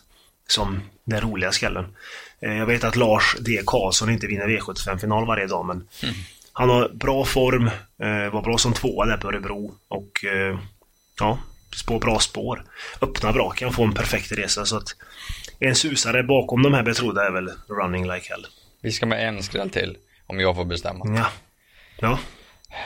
Som 0.50 0.82
den 1.04 1.20
roliga 1.20 1.52
skallen. 1.52 1.96
Eh, 2.40 2.56
jag 2.56 2.66
vet 2.66 2.84
att 2.84 2.96
Lars 2.96 3.36
D. 3.40 3.62
Karlsson 3.66 4.10
inte 4.10 4.26
vinner 4.26 4.48
V75-final 4.48 5.26
varje 5.26 5.46
dag, 5.46 5.66
men 5.66 5.76
mm. 6.02 6.14
han 6.52 6.68
har 6.68 6.88
bra 6.88 7.24
form, 7.24 7.66
eh, 7.98 8.32
var 8.32 8.42
bra 8.42 8.58
som 8.58 8.72
tvåa 8.72 9.06
där 9.06 9.16
på 9.16 9.28
Örebro 9.28 9.74
och 9.88 10.24
eh, 10.24 10.58
ja, 11.18 11.38
spår 11.76 12.00
bra 12.00 12.18
spår. 12.18 12.64
Öppna 13.00 13.32
bra, 13.32 13.50
kan 13.50 13.72
få 13.72 13.84
en 13.84 13.94
perfekt 13.94 14.32
resa 14.32 14.64
så 14.66 14.76
att 14.76 14.96
en 15.58 15.74
susare 15.74 16.22
bakom 16.22 16.62
de 16.62 16.74
här 16.74 16.82
betrodda 16.82 17.26
är 17.26 17.30
väl 17.30 17.50
Running 17.68 18.12
Like 18.12 18.28
Hell. 18.28 18.46
Vi 18.82 18.92
ska 18.92 19.06
med 19.06 19.28
en 19.28 19.42
skräll 19.42 19.70
till, 19.70 19.96
om 20.26 20.40
jag 20.40 20.56
får 20.56 20.64
bestämma. 20.64 21.04
Ja. 21.16 21.26
Ja. 21.96 22.18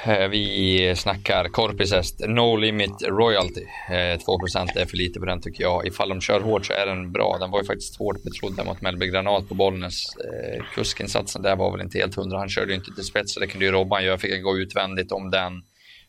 Eh, 0.07 0.29
vi 0.29 0.95
snackar 0.97 1.49
korpishäst, 1.49 2.21
No 2.29 2.57
Limit 2.57 3.03
Royalty. 3.03 3.65
Eh, 3.89 4.19
2% 4.19 4.77
är 4.77 4.87
för 4.87 4.97
lite 4.97 5.21
på 5.21 5.27
den 5.27 5.41
tycker 5.41 5.63
jag. 5.63 5.87
Ifall 5.87 6.09
de 6.09 6.21
kör 6.21 6.41
hårt 6.41 6.67
så 6.67 6.73
är 6.73 6.87
den 6.87 7.13
bra. 7.13 7.37
Den 7.41 7.51
var 7.51 7.61
ju 7.61 7.67
faktiskt 7.67 7.99
hårt 7.99 8.23
betrodd 8.23 8.67
mot 8.67 8.81
Melby 8.81 9.07
Granat 9.07 9.49
på 9.49 9.55
Bollnäs. 9.55 10.05
Eh, 10.17 10.65
Kuskinsatsen 10.75 11.43
där 11.43 11.57
var 11.57 11.73
väl 11.73 11.81
inte 11.81 11.99
helt 11.99 12.15
hundra. 12.15 12.39
Han 12.39 12.49
körde 12.49 12.73
ju 12.73 12.79
inte 12.79 12.95
till 12.95 13.05
spets 13.05 13.35
så 13.35 13.41
det 13.41 13.47
kunde 13.47 13.65
ju 13.67 13.73
Robban 13.73 14.05
göra. 14.05 14.19
Fick 14.19 14.43
gå 14.43 14.59
utvändigt 14.59 15.13
om 15.13 15.31
den. 15.31 15.53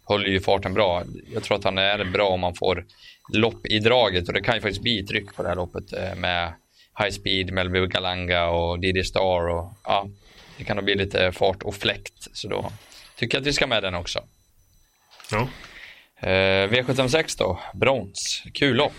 Höll 0.08 0.28
ju 0.28 0.40
farten 0.40 0.74
bra. 0.74 1.04
Jag 1.34 1.44
tror 1.44 1.58
att 1.58 1.64
han 1.64 1.78
är 1.78 2.06
bra 2.06 2.28
om 2.28 2.40
man 2.40 2.56
får 2.56 2.86
lopp 3.34 3.66
i 3.66 3.80
draget 3.80 4.28
och 4.28 4.34
det 4.34 4.42
kan 4.42 4.56
ju 4.56 4.62
faktiskt 4.62 4.84
bli 4.84 5.06
tryck 5.06 5.36
på 5.36 5.44
det 5.44 5.50
här 5.50 5.56
loppet 5.56 6.18
med 6.18 6.54
High 7.00 7.12
Speed, 7.12 7.54
Melby 7.54 7.88
Galanga 7.88 8.48
och 8.48 8.80
Didi 8.80 9.04
Star 9.04 9.50
och 9.50 9.74
ja, 9.84 10.08
det 10.58 10.64
kan 10.64 10.76
nog 10.76 10.86
bli 10.86 10.96
lite 10.96 11.32
fart 11.32 11.64
och 11.64 11.76
fläkt. 11.76 12.28
Så 12.34 12.48
då 12.48 12.72
Tycker 13.18 13.38
att 13.38 13.46
vi 13.46 13.54
ska 13.54 13.68
med 13.68 13.84
den 13.84 13.96
också. 13.96 14.24
Ja. 15.32 15.48
Eh, 16.20 16.70
V76 16.70 17.36
då, 17.38 17.60
brons. 17.74 18.44
Kul 18.54 18.76
lopp. 18.76 18.94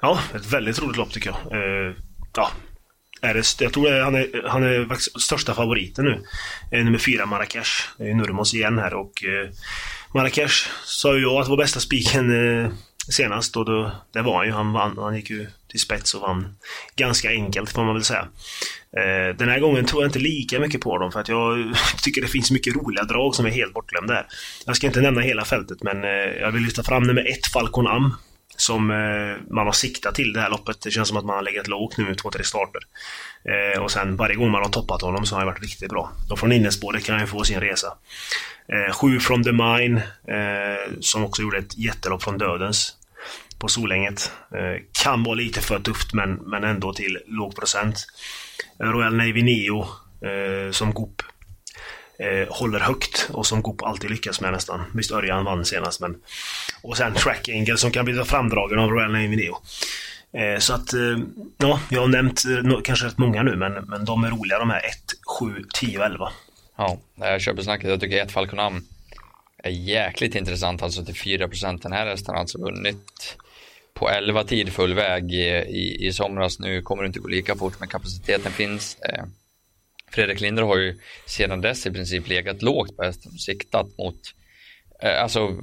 Ja, 0.00 0.20
ett 0.34 0.46
väldigt 0.46 0.82
roligt 0.82 0.96
lopp 0.96 1.12
tycker 1.12 1.30
jag. 1.30 1.52
Eh, 1.52 1.94
ja, 2.36 2.50
är 3.20 3.34
det, 3.34 3.60
jag 3.60 3.72
tror 3.72 4.00
han 4.00 4.14
är, 4.14 4.48
han 4.48 4.62
är 4.62 5.18
största 5.18 5.54
favoriten 5.54 6.04
nu. 6.04 6.22
Eh, 6.72 6.84
nummer 6.84 6.98
fyra, 6.98 7.26
Marrakesh. 7.26 7.70
Det 7.98 8.10
är 8.10 8.14
Nurmos 8.14 8.54
igen 8.54 8.78
här 8.78 8.94
och 8.94 9.24
eh, 9.24 9.50
Marrakesh 10.14 10.68
sa 10.84 11.14
ju 11.14 11.22
jag 11.22 11.36
att 11.40 11.44
det 11.44 11.50
var 11.50 11.56
bästa 11.56 11.80
spiken 11.80 12.60
eh, 12.64 12.70
senast 13.10 13.56
och 13.56 13.64
då, 13.64 13.92
det 14.12 14.22
var 14.22 14.36
han 14.36 14.46
ju. 14.46 14.52
Han, 14.52 14.72
vann, 14.72 14.98
han 14.98 15.16
gick 15.16 15.30
ju 15.30 15.46
till 15.68 15.80
spets 15.80 16.14
och 16.14 16.20
vann 16.20 16.56
ganska 16.96 17.30
enkelt 17.30 17.70
får 17.70 17.84
man 17.84 17.94
väl 17.94 18.04
säga. 18.04 18.28
Eh, 18.96 19.36
den 19.36 19.48
här 19.48 19.60
gången 19.60 19.84
tror 19.84 20.02
jag 20.02 20.08
inte 20.08 20.18
lika 20.18 20.60
mycket 20.60 20.80
på 20.80 20.98
dem 20.98 21.12
för 21.12 21.20
att 21.20 21.28
jag 21.28 21.74
tycker 22.02 22.22
det 22.22 22.28
finns 22.28 22.50
mycket 22.50 22.76
roliga 22.76 23.04
drag 23.04 23.34
som 23.34 23.46
är 23.46 23.50
helt 23.50 23.74
bortglömda 23.74 24.14
här. 24.14 24.26
Jag 24.66 24.76
ska 24.76 24.86
inte 24.86 25.00
nämna 25.00 25.20
hela 25.20 25.44
fältet 25.44 25.82
men 25.82 26.04
eh, 26.04 26.10
jag 26.40 26.50
vill 26.50 26.62
lyfta 26.62 26.82
fram 26.82 27.02
nummer 27.02 27.30
ett, 27.30 27.46
Falcon 27.52 27.86
Am. 27.86 28.14
Som 28.56 28.90
eh, 28.90 29.54
man 29.54 29.66
har 29.66 29.72
siktat 29.72 30.14
till 30.14 30.32
det 30.32 30.40
här 30.40 30.50
loppet. 30.50 30.80
Det 30.80 30.90
känns 30.90 31.08
som 31.08 31.16
att 31.16 31.24
man 31.24 31.36
har 31.36 31.42
legat 31.42 31.68
lågt 31.68 31.98
nu 31.98 32.14
två, 32.14 32.30
tre 32.30 32.44
starter. 32.44 32.82
Eh, 33.44 33.82
och 33.82 33.90
sen 33.90 34.16
varje 34.16 34.36
gång 34.36 34.50
man 34.50 34.62
har 34.62 34.70
toppat 34.70 35.02
honom 35.02 35.26
så 35.26 35.34
har 35.34 35.40
han 35.40 35.46
varit 35.46 35.62
riktigt 35.62 35.90
bra. 35.90 36.12
Och 36.30 36.38
från 36.38 36.52
innespåret 36.52 37.04
kan 37.04 37.14
han 37.14 37.24
ju 37.24 37.26
få 37.26 37.44
sin 37.44 37.60
resa. 37.60 37.92
Eh, 38.72 38.94
sju 38.94 39.20
from 39.20 39.44
The 39.44 39.52
Mine, 39.52 39.96
eh, 40.28 40.92
som 41.00 41.24
också 41.24 41.42
gjorde 41.42 41.58
ett 41.58 41.78
jättelopp 41.78 42.22
från 42.22 42.38
Dödens 42.38 42.97
på 43.58 43.68
Solänget. 43.68 44.32
Eh, 44.54 44.82
kan 45.04 45.22
vara 45.22 45.34
lite 45.34 45.60
för 45.60 45.78
tufft 45.78 46.14
men, 46.14 46.34
men 46.34 46.64
ändå 46.64 46.92
till 46.92 47.18
låg 47.26 47.56
procent. 47.56 48.06
Eh, 48.80 48.86
Royal 48.86 49.16
Navy 49.16 49.42
Neo 49.42 49.80
eh, 50.28 50.70
som 50.70 50.92
Goop 50.92 51.22
håller 52.48 52.78
högt 52.78 53.30
och 53.32 53.46
som 53.46 53.62
Goop 53.62 53.82
alltid 53.82 54.10
lyckas 54.10 54.40
med 54.40 54.52
nästan. 54.52 54.84
Visst 54.94 55.10
Örjan 55.10 55.44
vann 55.44 55.64
senast 55.64 56.00
men... 56.00 56.16
Och 56.82 56.96
sen 56.96 57.14
Track 57.14 57.48
Angel 57.48 57.78
som 57.78 57.90
kan 57.90 58.04
bli 58.04 58.24
framdragen 58.24 58.78
av 58.78 58.90
Royal 58.90 59.12
Navy 59.12 59.36
Neo. 59.36 59.56
Så 60.58 60.74
att, 60.74 60.92
ja, 61.56 61.80
jag 61.90 62.00
har 62.00 62.08
nämnt 62.08 62.42
kanske 62.84 63.06
rätt 63.06 63.18
många 63.18 63.42
nu 63.42 63.56
men, 63.56 63.72
men 63.72 64.04
de 64.04 64.24
är 64.24 64.30
roliga 64.30 64.58
de 64.58 64.70
här 64.70 64.78
1, 64.78 64.84
7, 65.40 65.64
10 65.74 65.98
och 65.98 66.04
11. 66.04 66.32
Ja, 66.76 66.98
jag 67.16 67.40
köper 67.40 67.62
snacket. 67.62 67.90
Jag 67.90 68.00
tycker 68.00 68.22
ett 68.22 68.32
Falconam 68.32 68.84
är 69.64 69.70
jäkligt 69.70 70.34
intressant 70.34 70.82
alltså 70.82 71.04
till 71.04 71.14
4 71.14 71.48
procent. 71.48 71.82
Den 71.82 71.92
här 71.92 72.06
hästen 72.06 72.34
har 72.34 72.40
alltså 72.40 72.58
vunnit 72.58 73.36
på 73.98 74.10
11 74.10 74.44
tid 74.44 74.72
full 74.72 74.94
väg 74.94 75.32
i, 75.32 76.06
i, 76.06 76.12
somras. 76.12 76.58
Nu 76.58 76.82
kommer 76.82 77.02
det 77.02 77.06
inte 77.06 77.20
gå 77.20 77.28
lika 77.28 77.56
fort 77.56 77.80
men 77.80 77.88
kapaciteten 77.88 78.52
finns. 78.52 78.98
Eh, 78.98 79.24
Fredrik 80.10 80.40
Linder 80.40 80.62
har 80.62 80.78
ju 80.78 80.98
sedan 81.26 81.60
dess 81.60 81.86
i 81.86 81.90
princip 81.90 82.28
legat 82.28 82.62
lågt 82.62 82.96
på 82.96 83.02
hästen 83.02 83.32
och 83.32 83.40
siktat 83.40 83.86
mot 83.98 84.20
alltså 85.02 85.56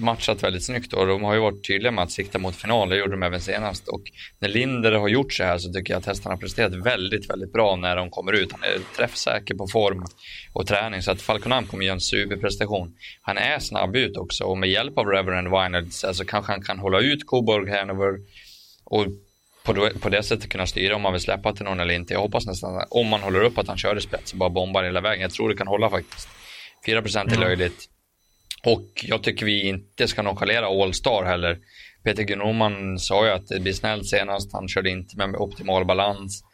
matchat 0.00 0.42
väldigt 0.42 0.64
snyggt 0.64 0.92
och 0.92 1.06
de 1.06 1.24
har 1.24 1.34
ju 1.34 1.40
varit 1.40 1.66
tydliga 1.66 1.92
med 1.92 2.04
att 2.04 2.10
sikta 2.10 2.38
mot 2.38 2.56
final, 2.56 2.88
det 2.88 2.96
gjorde 2.96 3.10
de 3.10 3.22
även 3.22 3.40
senast. 3.40 3.88
Och 3.88 4.02
när 4.38 4.48
Linder 4.48 4.92
har 4.92 5.08
gjort 5.08 5.32
så 5.32 5.44
här 5.44 5.58
så 5.58 5.72
tycker 5.72 5.92
jag 5.92 5.98
att 5.98 6.06
hästarna 6.06 6.34
har 6.34 6.40
presterat 6.40 6.74
väldigt, 6.74 7.30
väldigt 7.30 7.52
bra 7.52 7.76
när 7.76 7.96
de 7.96 8.10
kommer 8.10 8.32
ut. 8.32 8.52
Han 8.52 8.62
är 8.62 8.78
träffsäker 8.96 9.54
på 9.54 9.66
form 9.66 10.04
och 10.52 10.66
träning 10.66 11.02
så 11.02 11.10
att 11.10 11.22
Falconam 11.22 11.66
kommer 11.66 11.84
göra 11.84 11.94
en 11.94 12.00
superprestation. 12.00 12.94
Han 13.22 13.38
är 13.38 13.58
snabb 13.58 13.96
ut 13.96 14.16
också 14.16 14.44
och 14.44 14.58
med 14.58 14.70
hjälp 14.70 14.98
av 14.98 15.06
Reverend 15.06 15.48
Wynard 15.48 15.86
så 15.92 16.24
kanske 16.24 16.52
han 16.52 16.62
kan 16.62 16.78
hålla 16.78 17.00
ut 17.00 17.26
Coburg 17.26 17.68
Hanover 17.68 18.18
och 18.84 19.06
på, 19.64 19.90
på 20.00 20.08
det 20.08 20.22
sättet 20.22 20.50
kunna 20.50 20.66
styra 20.66 20.96
om 20.96 21.02
man 21.02 21.12
vill 21.12 21.22
släppa 21.22 21.52
till 21.52 21.64
någon 21.64 21.80
eller 21.80 21.94
inte. 21.94 22.12
Jag 22.12 22.20
hoppas 22.20 22.46
nästan 22.46 22.84
om 22.90 23.06
man 23.06 23.20
håller 23.20 23.42
upp 23.42 23.58
att 23.58 23.68
han 23.68 23.76
kör 23.76 23.98
i 23.98 24.00
spets 24.00 24.32
och 24.32 24.38
bara 24.38 24.50
bombar 24.50 24.84
hela 24.84 25.00
vägen. 25.00 25.22
Jag 25.22 25.30
tror 25.30 25.48
det 25.48 25.56
kan 25.56 25.66
hålla 25.66 25.90
faktiskt. 25.90 26.28
4 26.86 26.98
är 26.98 27.40
löjligt. 27.40 27.88
Och 28.64 28.88
jag 29.02 29.22
tycker 29.22 29.46
vi 29.46 29.68
inte 29.68 30.08
ska 30.08 30.22
nonchalera 30.22 30.66
All-Star 30.66 31.24
heller. 31.24 31.58
Peter 32.04 32.22
Gunnoman 32.22 32.98
sa 32.98 33.26
ju 33.26 33.32
att 33.32 33.48
det 33.48 33.60
blir 33.60 33.72
snällt 33.72 34.06
senast. 34.06 34.52
Han 34.52 34.68
körde 34.68 34.90
inte 34.90 35.16
med 35.16 35.36
optimal 35.36 35.84
balans. 35.84 36.44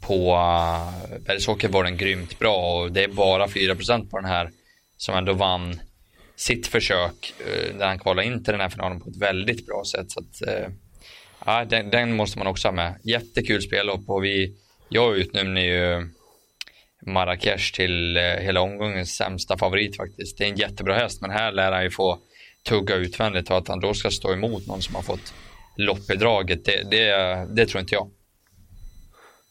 På 0.00 0.30
eh, 0.30 1.18
Bergsåker 1.26 1.68
var 1.68 1.84
den 1.84 1.96
grymt 1.96 2.38
bra 2.38 2.82
och 2.82 2.92
det 2.92 3.04
är 3.04 3.08
bara 3.08 3.46
4% 3.46 4.10
på 4.10 4.16
den 4.16 4.30
här 4.30 4.50
som 4.96 5.14
ändå 5.14 5.32
vann 5.32 5.80
sitt 6.36 6.66
försök 6.66 7.34
eh, 7.38 7.78
där 7.78 7.86
han 7.86 7.98
kvalade 7.98 8.26
in 8.26 8.44
till 8.44 8.52
den 8.52 8.60
här 8.60 8.68
finalen 8.68 9.00
på 9.00 9.10
ett 9.10 9.16
väldigt 9.16 9.66
bra 9.66 9.82
sätt. 9.92 10.10
Så 10.10 10.20
att, 10.20 10.48
uh, 10.48 11.68
den, 11.68 11.90
den, 11.90 12.16
måste 12.16 12.38
man 12.38 12.46
också 12.46 12.68
ha 12.68 12.72
med. 12.72 12.94
Jättekul 13.04 13.62
spellopp 13.62 14.08
och 14.08 14.24
vi, 14.24 14.56
jag 14.88 15.16
utnämner 15.16 15.60
ju 15.60 16.08
Marrakesh 17.06 17.74
till 17.74 18.16
eh, 18.16 18.22
hela 18.22 18.60
omgångens 18.60 19.16
sämsta 19.16 19.58
favorit 19.58 19.96
faktiskt. 19.96 20.38
Det 20.38 20.44
är 20.44 20.48
en 20.48 20.56
jättebra 20.56 20.94
häst, 20.94 21.20
men 21.20 21.30
här 21.30 21.52
lär 21.52 21.72
han 21.72 21.82
ju 21.82 21.90
få 21.90 22.18
tugga 22.68 22.94
utvändigt 22.94 23.50
och 23.50 23.58
att 23.58 23.68
han 23.68 23.80
då 23.80 23.94
ska 23.94 24.10
stå 24.10 24.32
emot 24.32 24.66
någon 24.66 24.82
som 24.82 24.94
har 24.94 25.02
fått 25.02 25.34
lopp 25.76 26.10
i 26.10 26.16
draget, 26.16 26.64
det, 26.64 26.90
det, 26.90 27.46
det 27.54 27.66
tror 27.66 27.80
inte 27.80 27.94
jag. 27.94 28.10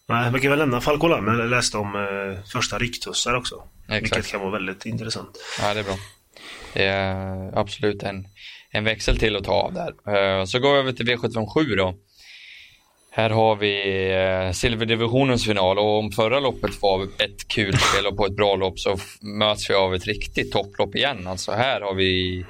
Nej, 0.07 0.31
vi 0.33 0.39
kan 0.39 0.49
väl 0.49 0.59
lämna 0.59 0.81
Falcolan, 0.81 1.39
jag 1.39 1.49
läste 1.49 1.77
om 1.77 1.95
eh, 1.95 2.43
första 2.45 2.77
ryktussar 2.77 3.33
också. 3.33 3.63
Exakt. 3.89 4.03
Vilket 4.03 4.31
kan 4.31 4.41
vara 4.41 4.51
väldigt 4.51 4.85
intressant. 4.85 5.39
Ja, 5.61 5.73
det 5.73 5.79
är 5.79 5.83
bra. 5.83 5.95
Det 6.73 6.83
är 6.83 7.59
absolut 7.59 8.03
en, 8.03 8.27
en 8.71 8.83
växel 8.83 9.17
till 9.17 9.35
att 9.35 9.43
ta 9.43 9.51
av 9.51 9.73
där. 9.73 9.93
Eh, 10.15 10.45
så 10.45 10.59
går 10.59 10.73
vi 10.73 10.79
över 10.79 10.91
till 10.91 11.09
V757 11.09 11.75
då. 11.75 11.95
Här 13.15 13.29
har 13.29 13.55
vi 13.55 13.75
eh, 14.11 14.51
silverdivisionens 14.51 15.45
final 15.45 15.79
och 15.79 15.99
om 15.99 16.11
förra 16.11 16.39
loppet 16.39 16.81
var 16.81 17.03
ett 17.03 17.47
kul 17.47 17.77
spel 17.77 18.05
och 18.07 18.17
på 18.17 18.25
ett 18.25 18.35
bra 18.35 18.55
lopp 18.55 18.79
så 18.79 18.97
möts 19.21 19.69
vi 19.69 19.73
av 19.73 19.95
ett 19.95 20.07
riktigt 20.07 20.51
topplopp 20.51 20.95
igen. 20.95 21.27
Alltså 21.27 21.51
här 21.51 21.81
har 21.81 21.93
vi 21.93 22.45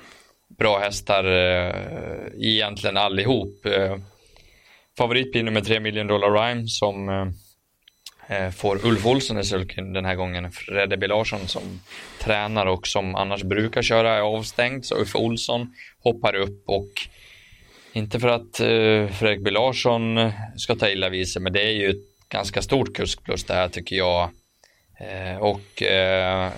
bra 0.58 0.80
hästar 0.80 1.23
eh, 1.23 1.73
egentligen 2.39 2.97
allihop. 2.97 3.65
Eh, 3.65 3.97
favorit 4.97 5.32
blir 5.32 5.43
nummer 5.43 5.62
3, 5.62 5.80
Million 5.80 6.08
Dollar 6.08 6.32
Rhyme 6.32 6.67
som 6.67 7.10
eh, 7.10 7.28
eh, 8.38 8.52
får 8.52 8.86
Ulf 8.86 9.06
Olsson 9.06 9.39
i 9.39 9.43
sulken 9.43 9.93
den 9.93 10.06
här 10.06 10.15
gången. 10.15 10.52
Fredde 10.52 10.97
B 10.97 11.08
Larsson 11.08 11.47
som 11.47 11.82
tränar 12.19 12.65
och 12.65 12.88
som 12.88 13.15
annars 13.15 13.43
brukar 13.43 13.82
köra 13.82 14.15
är 14.15 14.21
avstängd 14.21 14.86
så 14.86 14.95
Ulf 14.95 15.15
Olsson 15.15 15.73
hoppar 16.04 16.36
upp 16.36 16.63
och 16.65 17.08
inte 17.93 18.19
för 18.19 18.27
att 18.27 18.62
uh, 18.62 19.08
Fredrik 19.08 19.43
B 19.43 19.51
Larsson 19.51 20.32
ska 20.56 20.75
ta 20.75 20.89
illa 20.89 21.10
vid 21.10 21.29
sig, 21.29 21.41
men 21.41 21.53
det 21.53 21.62
är 21.62 21.71
ju 21.71 21.89
ett 21.89 22.29
ganska 22.29 22.62
stort 22.62 22.95
kuskplus 22.95 23.43
det 23.43 23.53
här 23.53 23.69
tycker 23.69 23.95
jag. 23.95 24.29
Uh, 25.01 25.38
och 25.38 25.82
uh, 25.82 26.51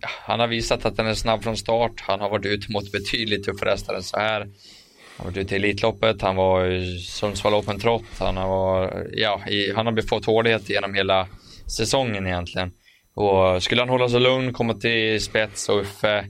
han 0.00 0.40
har 0.40 0.46
visat 0.46 0.84
att 0.84 0.98
han 0.98 1.06
är 1.06 1.14
snabb 1.14 1.42
från 1.42 1.56
start. 1.56 2.00
Han 2.00 2.20
har 2.20 2.30
varit 2.30 2.46
ute 2.46 2.72
mot 2.72 2.92
betydligt 2.92 3.44
tuffare 3.44 3.70
hästar 3.70 3.94
än 3.94 4.02
så 4.02 4.16
här. 4.16 4.40
Han 4.40 4.50
har 5.16 5.24
varit 5.24 5.36
ute 5.36 5.54
i 5.54 5.58
Elitloppet, 5.58 6.22
han 6.22 6.36
var 6.36 6.66
i 6.66 6.98
Sundsvall 6.98 7.54
Open 7.54 7.80
Trot, 7.80 8.04
han 8.18 8.36
har, 8.36 9.06
ja, 9.12 9.42
i, 9.48 9.72
han 9.72 9.86
har 9.86 10.02
fått 10.02 10.24
hårdhet 10.24 10.70
genom 10.70 10.94
hela 10.94 11.28
säsongen 11.76 12.26
egentligen. 12.26 12.72
Och 13.14 13.62
skulle 13.62 13.82
han 13.82 13.88
hålla 13.88 14.08
sig 14.08 14.20
lugn, 14.20 14.52
komma 14.52 14.74
till 14.74 15.24
spets 15.24 15.68
och 15.68 15.80
Uffe 15.80 16.24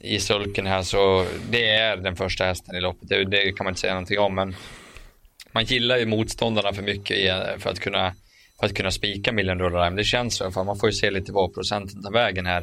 i 0.00 0.18
sulken 0.18 0.66
här 0.66 0.82
så 0.82 1.26
det 1.50 1.68
är 1.68 1.96
den 1.96 2.16
första 2.16 2.44
hästen 2.44 2.76
i 2.76 2.80
loppet. 2.80 3.08
Det, 3.08 3.24
det, 3.24 3.52
kan 3.52 3.64
man 3.64 3.70
inte 3.70 3.80
säga 3.80 3.92
någonting 3.92 4.18
om 4.18 4.34
men 4.34 4.56
man 5.52 5.64
gillar 5.64 5.96
ju 5.96 6.06
motståndarna 6.06 6.72
för 6.72 6.82
mycket 6.82 7.16
för 7.62 7.70
att 7.70 7.80
kunna 7.80 8.14
för 8.60 8.66
att 8.66 8.74
kunna 8.74 8.90
spika 8.90 9.32
Million 9.32 9.58
Dollar 9.58 9.84
Rhyme. 9.84 9.96
Det 9.96 10.04
känns 10.04 10.36
så, 10.36 10.64
man 10.64 10.78
får 10.78 10.88
ju 10.88 10.92
se 10.92 11.10
lite 11.10 11.32
vad 11.32 11.54
procenten 11.54 12.02
tar 12.02 12.12
vägen 12.12 12.46
här 12.46 12.62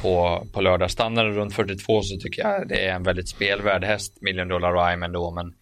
på, 0.00 0.46
på 0.52 0.60
lördag. 0.60 0.90
Stannar 0.90 1.24
det 1.24 1.30
runt 1.30 1.54
42 1.54 2.02
så 2.02 2.16
tycker 2.16 2.42
jag 2.42 2.68
det 2.68 2.86
är 2.86 2.94
en 2.94 3.02
väldigt 3.02 3.28
spelvärd 3.28 3.84
häst, 3.84 4.18
Million 4.20 4.48
Dollar 4.48 4.72
Rhyme 4.72 5.06
ändå, 5.06 5.30
men 5.30 5.54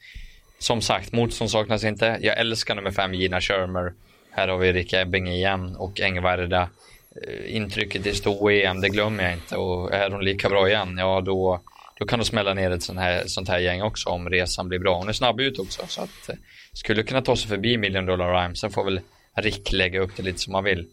som 0.59 0.81
sagt, 0.81 1.13
motstånd 1.13 1.51
saknas 1.51 1.85
inte. 1.85 2.19
Jag 2.21 2.39
älskar 2.39 2.75
nummer 2.75 2.91
5, 2.91 3.15
Gina 3.15 3.41
Shermer. 3.41 3.93
Här 4.31 4.49
har 4.49 4.59
vi 4.59 4.73
Rick 4.73 4.93
Ebbing 4.93 5.29
igen 5.29 5.77
och 5.77 6.01
Engvarda. 6.01 6.69
Eh, 7.17 7.57
intrycket 7.57 8.07
i 8.07 8.15
stå 8.15 8.51
EM, 8.51 8.81
det 8.81 8.89
glömmer 8.89 9.25
jag 9.25 9.33
inte 9.33 9.57
och 9.57 9.95
är 9.95 10.11
hon 10.11 10.25
lika 10.25 10.49
bra 10.49 10.69
igen, 10.69 10.97
ja 10.99 11.21
då, 11.21 11.61
då 11.99 12.07
kan 12.07 12.19
de 12.19 12.25
smälla 12.25 12.55
ner 12.55 12.71
ett 12.71 12.83
sånt 12.83 12.99
här, 12.99 13.23
sånt 13.27 13.49
här 13.49 13.59
gäng 13.59 13.83
också 13.83 14.09
om 14.09 14.31
resan 14.31 14.69
blir 14.69 14.79
bra. 14.79 14.99
Hon 14.99 15.09
är 15.09 15.13
snabb 15.13 15.41
ut 15.41 15.59
också 15.59 15.83
så 15.87 16.03
att 16.03 16.29
eh, 16.29 16.35
skulle 16.73 17.03
kunna 17.03 17.23
ta 17.23 17.37
sig 17.37 17.49
förbi 17.49 17.77
Million 17.77 18.07
Dollar 18.07 18.43
Rhyme. 18.43 18.57
Sen 18.57 18.71
får 18.71 18.85
väl 18.85 19.01
Rick 19.37 19.73
lägga 19.73 20.01
upp 20.01 20.17
det 20.17 20.23
lite 20.23 20.39
som 20.39 20.53
man 20.53 20.65
vill. 20.65 20.87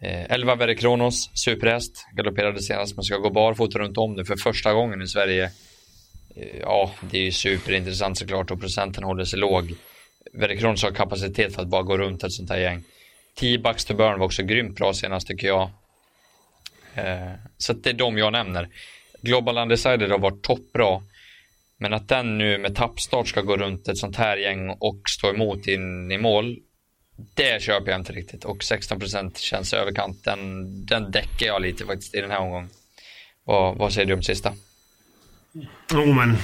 Eh, 0.00 0.30
11 0.32 0.54
Verre 0.54 0.74
Kronos, 0.74 1.30
superhäst, 1.34 2.06
galopperade 2.16 2.62
senast 2.62 2.96
men 2.96 3.04
ska 3.04 3.16
gå 3.16 3.30
barfota 3.30 3.78
runt 3.78 3.98
om 3.98 4.14
nu 4.14 4.24
för 4.24 4.36
första 4.36 4.72
gången 4.72 5.02
i 5.02 5.06
Sverige. 5.06 5.44
Eh, 6.36 6.58
ja, 6.60 6.90
det 7.10 7.18
är 7.18 7.22
ju 7.22 7.32
superintressant 7.32 8.18
såklart 8.18 8.50
och 8.50 8.60
procenten 8.60 9.04
håller 9.04 9.24
sig 9.24 9.38
låg. 9.38 9.74
Verre 10.32 10.56
Kronos 10.56 10.82
har 10.82 10.90
kapacitet 10.90 11.54
för 11.54 11.62
att 11.62 11.68
bara 11.68 11.82
gå 11.82 11.98
runt 11.98 12.24
ett 12.24 12.32
sånt 12.32 12.50
här 12.50 12.58
gäng. 12.58 12.84
10 13.34 13.58
Bucks 13.58 13.84
to 13.84 13.94
Burn 13.94 14.18
var 14.18 14.26
också 14.26 14.42
grymt 14.42 14.76
bra 14.76 14.94
senast 14.94 15.26
tycker 15.26 15.46
jag. 15.46 15.70
Eh, 16.94 17.32
så 17.58 17.72
det 17.72 17.90
är 17.90 17.94
de 17.94 18.18
jag 18.18 18.32
nämner. 18.32 18.68
Global 19.22 19.58
Undecided 19.58 20.10
har 20.10 20.18
varit 20.18 20.42
toppbra. 20.42 21.02
Men 21.78 21.92
att 21.94 22.08
den 22.08 22.38
nu 22.38 22.58
med 22.58 22.76
tappstart 22.76 23.28
ska 23.28 23.40
gå 23.40 23.56
runt 23.56 23.88
ett 23.88 23.98
sånt 23.98 24.16
här 24.16 24.36
gäng 24.36 24.70
och 24.80 25.00
stå 25.08 25.30
emot 25.30 25.66
in 25.66 26.12
i 26.12 26.18
mål. 26.18 26.58
Det 27.34 27.62
köper 27.62 27.90
jag 27.90 28.00
inte 28.00 28.12
riktigt 28.12 28.44
och 28.44 28.58
16% 28.58 29.38
känns 29.38 29.72
överkant. 29.72 30.24
Den, 30.24 30.86
den 30.86 31.10
däckar 31.10 31.46
jag 31.46 31.62
lite 31.62 31.86
faktiskt 31.86 32.14
i 32.14 32.20
den 32.20 32.30
här 32.30 32.40
omgången. 32.40 32.70
Vad, 33.44 33.76
vad 33.76 33.92
säger 33.92 34.06
du 34.06 34.14
om 34.14 34.22
sista? 34.22 34.52
Jo 35.92 36.12
men 36.12 36.36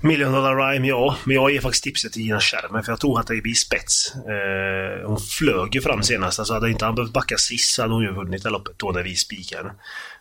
Million 0.00 0.32
Dollar 0.32 0.56
Rhyme, 0.56 0.88
ja. 0.88 1.16
Men 1.24 1.34
jag 1.34 1.50
ger 1.50 1.60
faktiskt 1.60 1.84
tipset 1.84 2.12
till 2.12 2.22
Gina 2.22 2.40
Schermer 2.40 2.82
för 2.82 2.92
jag 2.92 3.00
tror 3.00 3.20
att 3.20 3.26
det 3.26 3.42
blir 3.42 3.54
spets. 3.54 4.14
Eh, 4.14 5.08
hon 5.08 5.18
flög 5.18 5.74
ju 5.74 5.80
fram 5.80 6.02
senast. 6.02 6.38
Alltså 6.38 6.54
hade 6.54 6.70
inte 6.70 6.84
han 6.84 6.94
behövt 6.94 7.12
backa 7.12 7.36
sist 7.36 7.74
så 7.74 7.82
hade 7.82 7.94
hon 7.94 8.02
ju 8.02 8.12
vunnit 8.12 8.42
det 8.42 8.50
loppet 8.50 8.78
då 8.78 8.90
när 8.90 9.02
vi 9.02 9.16
spikade. 9.16 9.72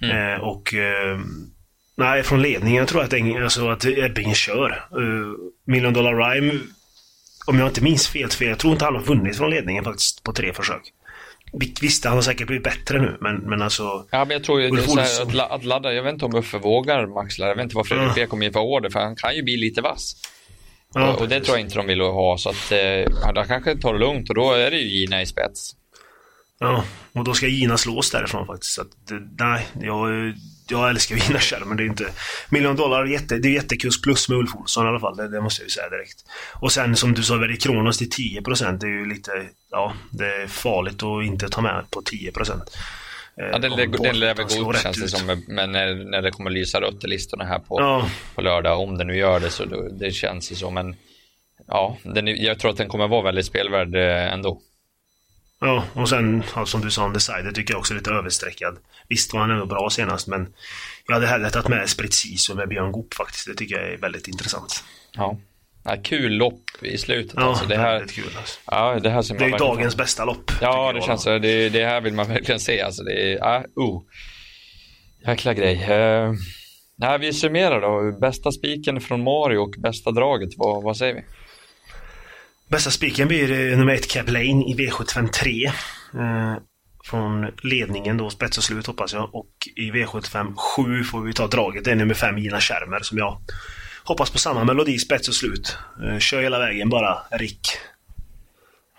Mm. 0.01 0.33
Eh, 0.33 0.39
och... 0.39 0.73
Eh, 0.73 1.19
nej, 1.95 2.23
från 2.23 2.41
ledningen 2.41 2.85
tror 2.85 3.01
jag 3.03 3.35
att, 3.35 3.43
alltså, 3.43 3.69
att 3.69 3.85
Ebbingen 3.85 4.35
kör. 4.35 4.69
Eh, 4.91 5.51
Million 5.65 5.93
Dollar 5.93 6.15
Rhyme, 6.15 6.59
om 7.47 7.59
jag 7.59 7.67
inte 7.67 7.83
minns 7.83 8.07
fel, 8.07 8.29
fel, 8.29 8.47
jag 8.47 8.59
tror 8.59 8.73
inte 8.73 8.85
han 8.85 8.95
har 8.95 9.03
vunnit 9.03 9.37
från 9.37 9.49
ledningen 9.49 9.83
faktiskt 9.83 10.23
på 10.23 10.33
tre 10.33 10.53
försök. 10.53 10.93
Visst, 11.81 12.05
han 12.05 12.13
har 12.13 12.21
säkert 12.21 12.47
blivit 12.47 12.63
bättre 12.63 13.01
nu, 13.01 13.17
men, 13.21 13.35
men 13.35 13.61
alltså... 13.61 14.05
Ja, 14.11 14.25
men 14.25 14.29
jag 14.29 14.43
tror 14.43 14.61
ju 14.61 14.81
så 14.81 14.99
här, 14.99 15.41
att, 15.41 15.51
att 15.51 15.63
ladda, 15.63 15.93
jag 15.93 16.03
vet 16.03 16.13
inte 16.13 16.25
om 16.25 16.35
Uffe 16.35 16.57
vågar 16.57 17.07
maxla, 17.07 17.47
jag 17.47 17.55
vet 17.55 17.63
inte 17.63 17.75
vad 17.75 17.87
Fredrik 17.87 18.15
B 18.15 18.25
kommer 18.25 18.45
ge 18.45 18.51
för 18.51 18.59
order, 18.59 18.89
för 18.89 18.99
han 18.99 19.15
kan 19.15 19.35
ju 19.35 19.43
bli 19.43 19.57
lite 19.57 19.81
vass. 19.81 20.15
Ja, 20.93 21.13
och, 21.13 21.21
och, 21.21 21.29
det 21.29 21.39
tror 21.39 21.57
jag 21.57 21.65
inte 21.65 21.75
de 21.75 21.87
vill 21.87 22.01
ha, 22.01 22.37
så 22.37 22.49
att 22.49 22.71
eh, 22.71 23.33
han 23.35 23.47
kanske 23.47 23.75
tar 23.77 23.93
det 23.93 23.99
lugnt 23.99 24.29
och 24.29 24.35
då 24.35 24.51
är 24.51 24.71
det 24.71 24.77
ju 24.77 24.99
Gina 24.99 25.21
i 25.21 25.25
spets. 25.25 25.75
Ja, 26.59 26.83
och 27.13 27.23
då 27.23 27.33
ska 27.33 27.47
Gina 27.47 27.77
slås 27.77 28.11
därifrån 28.11 28.47
faktiskt. 28.47 28.73
Så 28.73 28.81
att, 28.81 29.11
nej, 29.39 29.65
jag, 29.81 30.33
jag 30.71 30.89
älskar 30.89 31.15
vinnarkärr, 31.15 31.65
men 31.65 31.77
det 31.77 31.83
är 31.83 31.85
inte... 31.85 32.05
Million 32.49 32.75
dollar, 32.75 33.05
jätte, 33.05 33.37
det 33.37 33.47
är 33.47 33.51
jättekurs 33.51 34.01
plus 34.01 34.29
med 34.29 34.37
Ulf 34.37 34.55
Olsson 34.55 34.85
i 34.85 34.89
alla 34.89 34.99
fall. 34.99 35.17
Det, 35.17 35.27
det, 35.27 35.41
måste 35.41 35.61
jag 35.61 35.65
ju 35.65 35.71
säga 35.71 35.89
direkt. 35.89 36.25
Och 36.53 36.71
sen 36.71 36.95
som 36.95 37.13
du 37.13 37.23
sa, 37.23 37.35
Verdi 37.35 37.57
Kronos 37.57 37.97
till 37.97 38.09
10% 38.09 38.79
det 38.79 38.85
är 38.85 38.89
ju 38.89 39.05
lite... 39.05 39.31
Ja, 39.71 39.93
det 40.11 40.25
är 40.25 40.47
farligt 40.47 41.03
att 41.03 41.23
inte 41.23 41.49
ta 41.49 41.61
med 41.61 41.85
på 41.91 42.01
10%. 42.01 42.61
Ja, 43.35 43.57
den, 43.57 43.71
den, 43.71 43.91
den 43.91 44.19
lär 44.19 44.35
väl 44.35 44.45
gå 44.45 44.69
upp 44.69 44.77
känns 44.77 45.01
det 45.01 45.07
som, 45.07 45.43
men 45.47 45.71
när, 45.71 46.11
när 46.11 46.21
det 46.21 46.31
kommer 46.31 46.49
lysa 46.49 46.81
rött 46.81 47.03
i 47.03 47.07
listorna 47.07 47.43
här 47.43 47.59
på, 47.59 47.81
ja. 47.81 48.09
på 48.35 48.41
lördag, 48.41 48.79
om 48.79 48.97
den 48.97 49.07
nu 49.07 49.17
gör 49.17 49.39
det 49.39 49.49
så 49.49 49.65
då, 49.65 49.87
det 49.89 50.11
känns 50.11 50.49
det 50.49 50.55
så, 50.55 50.71
men 50.71 50.95
ja, 51.67 51.97
den, 52.03 52.27
jag 52.27 52.59
tror 52.59 52.71
att 52.71 52.77
den 52.77 52.87
kommer 52.87 53.07
vara 53.07 53.21
väldigt 53.21 53.45
spelvärd 53.45 53.95
eh, 53.95 54.33
ändå. 54.33 54.61
Ja, 55.59 55.83
och 55.93 56.09
sen 56.09 56.43
ja, 56.55 56.65
som 56.65 56.81
du 56.81 56.91
sa, 56.91 57.05
Undecided 57.05 57.55
tycker 57.55 57.73
jag 57.73 57.79
också 57.79 57.93
är 57.93 57.97
lite 57.97 58.11
överstreckad. 58.11 58.77
Visst 59.07 59.33
var 59.33 59.39
han 59.39 59.51
ändå 59.51 59.65
bra 59.65 59.89
senast, 59.89 60.27
men 60.27 60.53
jag 61.07 61.13
hade 61.13 61.27
hellre 61.27 61.49
tagit 61.49 61.67
med 61.67 61.83
Esprit 61.83 62.13
Sisu 62.13 62.55
med 62.55 62.69
Björn 62.69 62.91
Goop 62.91 63.13
faktiskt. 63.13 63.47
Det 63.47 63.53
tycker 63.53 63.75
jag 63.75 63.93
är 63.93 63.97
väldigt 63.97 64.27
intressant. 64.27 64.83
Ja. 65.13 65.37
ja 65.83 65.97
kul 66.03 66.31
lopp 66.31 66.61
i 66.81 66.97
slutet. 66.97 67.33
Ja, 67.35 67.43
alltså. 67.43 67.65
det 67.65 67.77
här, 67.77 68.05
kul. 68.07 68.25
Alltså. 68.37 68.59
Ja, 68.65 68.99
det 68.99 69.09
här 69.09 69.37
det 69.39 69.45
är 69.45 69.59
dagens 69.59 69.93
få. 69.93 69.97
bästa 69.97 70.25
lopp. 70.25 70.51
Ja, 70.61 70.93
det 70.93 71.01
känns 71.01 71.23
så. 71.23 71.37
Det, 71.37 71.69
det, 71.69 71.85
här 71.85 72.01
vill 72.01 72.13
man 72.13 72.27
verkligen 72.27 72.59
se. 72.59 72.81
Alltså, 72.81 73.03
det 73.03 73.33
är, 73.33 73.37
ja, 73.37 73.63
oh. 73.75 74.03
Jäkla 75.27 75.53
grej. 75.53 75.75
Uh, 75.75 76.33
nej, 76.95 77.19
vi 77.19 77.33
summerar 77.33 77.81
då. 77.81 78.19
Bästa 78.19 78.51
spiken 78.51 79.01
från 79.01 79.23
Mario 79.23 79.57
och 79.57 79.75
bästa 79.77 80.11
draget. 80.11 80.49
Vad, 80.57 80.83
vad 80.83 80.97
säger 80.97 81.13
vi? 81.13 81.21
Bästa 82.69 82.91
spiken 82.91 83.27
blir 83.27 83.75
nummer 83.77 83.93
ett 83.93 84.11
Cap 84.11 84.29
Lane 84.29 84.65
i 84.65 84.75
V75 84.77 85.27
3. 85.27 85.65
Eh, 85.65 86.57
från 87.03 87.51
ledningen 87.63 88.17
då, 88.17 88.29
spets 88.29 88.57
och 88.57 88.63
slut 88.63 88.87
hoppas 88.87 89.13
jag. 89.13 89.35
Och 89.35 89.51
i 89.75 89.91
V75 89.91 90.55
7 90.55 91.03
får 91.03 91.21
vi 91.21 91.33
ta 91.33 91.47
draget. 91.47 91.83
Det 91.83 91.91
är 91.91 91.95
nummer 91.95 92.13
5 92.13 92.37
Gina 92.37 92.59
Schermer 92.59 92.99
som 92.99 93.17
jag 93.17 93.37
hoppas 94.03 94.29
på 94.29 94.37
samma 94.37 94.63
melodi, 94.63 94.97
spets 94.97 95.27
och 95.27 95.33
slut. 95.33 95.77
Eh, 96.03 96.19
kör 96.19 96.41
hela 96.41 96.59
vägen 96.59 96.89
bara, 96.89 97.17
Rick. 97.31 97.67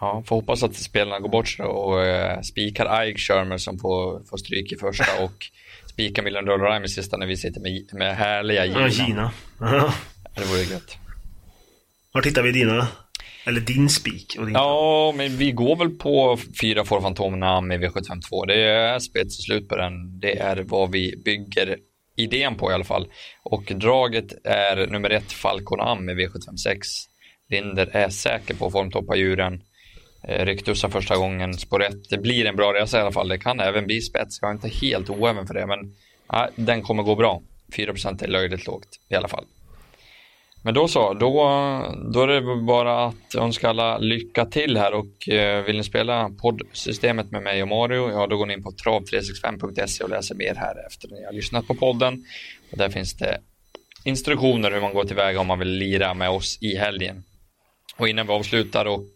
Ja, 0.00 0.22
får 0.26 0.36
hoppas 0.36 0.62
att 0.62 0.76
spelarna 0.76 1.20
går 1.20 1.28
bort 1.28 1.48
sig 1.48 1.64
och 1.64 2.04
eh, 2.04 2.40
spikar 2.40 3.04
Ike 3.04 3.18
Shermer 3.18 3.58
som 3.58 3.78
får, 3.78 4.24
får 4.24 4.36
stryk 4.36 4.72
i 4.72 4.76
första 4.76 5.04
och 5.24 5.46
spikar 5.86 6.22
Million 6.22 6.44
Dollar 6.44 6.72
Rhyme 6.72 6.86
i 6.86 6.88
sista 6.88 7.16
när 7.16 7.26
vi 7.26 7.36
sitter 7.36 7.60
med, 7.60 7.88
med 7.92 8.16
härliga 8.16 8.66
Gina. 8.66 8.80
Ja, 8.80 8.88
Gina. 8.88 9.32
det 10.34 10.44
vore 10.44 10.62
gött. 10.62 10.98
Var 12.12 12.22
tittar 12.22 12.42
vi 12.42 12.52
dina? 12.52 12.88
Eller 13.48 13.60
din 13.60 13.88
spik? 13.88 14.36
Din... 14.38 14.52
Ja, 14.52 15.12
men 15.16 15.36
vi 15.36 15.52
går 15.52 15.76
väl 15.76 15.90
på 15.90 16.38
fyra 16.60 16.84
får 16.84 17.00
Fantomerna 17.00 17.60
med 17.60 17.80
V752. 17.80 18.46
Det 18.46 18.62
är 18.62 18.98
spets 18.98 19.38
och 19.38 19.44
slut 19.44 19.68
på 19.68 19.76
den. 19.76 20.20
Det 20.20 20.38
är 20.38 20.56
vad 20.56 20.92
vi 20.92 21.22
bygger 21.24 21.76
idén 22.16 22.54
på 22.54 22.70
i 22.70 22.74
alla 22.74 22.84
fall. 22.84 23.08
Och 23.42 23.72
draget 23.74 24.46
är 24.46 24.86
nummer 24.86 25.10
ett 25.10 25.32
Falcon 25.32 25.80
Am 25.80 26.04
med 26.04 26.16
V756. 26.16 26.80
Linder 27.50 27.88
är 27.92 28.08
säker 28.08 28.54
på 28.54 28.66
att 28.66 28.72
formtoppa 28.72 29.16
djuren. 29.16 29.62
Eh, 30.24 30.44
Ryktussa 30.46 30.90
första 30.90 31.16
gången, 31.16 31.54
spår 31.54 31.82
1. 31.82 32.10
Det 32.10 32.18
blir 32.18 32.46
en 32.46 32.56
bra 32.56 32.72
resa 32.74 32.98
i 32.98 33.00
alla 33.00 33.12
fall. 33.12 33.28
Det 33.28 33.38
kan 33.38 33.60
även 33.60 33.86
bli 33.86 34.00
spets. 34.00 34.38
Jag 34.40 34.50
är 34.50 34.54
inte 34.54 34.68
helt 34.68 35.10
oäven 35.10 35.46
för 35.46 35.54
det, 35.54 35.66
men 35.66 35.94
ja, 36.28 36.48
den 36.56 36.82
kommer 36.82 37.02
gå 37.02 37.14
bra. 37.14 37.42
4% 37.76 38.24
är 38.24 38.28
löjligt 38.28 38.66
lågt 38.66 39.00
i 39.08 39.14
alla 39.14 39.28
fall. 39.28 39.44
Men 40.62 40.74
då 40.74 40.88
så, 40.88 41.14
då, 41.14 41.30
då 42.12 42.22
är 42.22 42.26
det 42.26 42.62
bara 42.66 43.06
att 43.06 43.34
önska 43.34 43.68
alla 43.68 43.98
lycka 43.98 44.44
till 44.44 44.76
här 44.76 44.92
och 44.94 45.28
eh, 45.28 45.64
vill 45.64 45.76
ni 45.76 45.84
spela 45.84 46.30
poddsystemet 46.30 47.30
med 47.30 47.42
mig 47.42 47.62
och 47.62 47.68
Mario, 47.68 48.10
ja 48.10 48.26
då 48.26 48.36
går 48.36 48.46
ni 48.46 48.54
in 48.54 48.62
på 48.62 48.70
trav365.se 48.70 50.04
och 50.04 50.10
läser 50.10 50.34
mer 50.34 50.54
här 50.54 50.86
efter 50.86 51.08
ni 51.08 51.24
har 51.24 51.32
lyssnat 51.32 51.66
på 51.66 51.74
podden. 51.74 52.24
Och 52.72 52.78
där 52.78 52.88
finns 52.88 53.16
det 53.16 53.40
instruktioner 54.04 54.70
hur 54.70 54.80
man 54.80 54.94
går 54.94 55.04
tillväga 55.04 55.40
om 55.40 55.46
man 55.46 55.58
vill 55.58 55.68
lira 55.68 56.14
med 56.14 56.30
oss 56.30 56.58
i 56.60 56.76
helgen. 56.76 57.24
Och 57.96 58.08
innan 58.08 58.26
vi 58.26 58.32
avslutar 58.32 58.84
och 58.84 59.08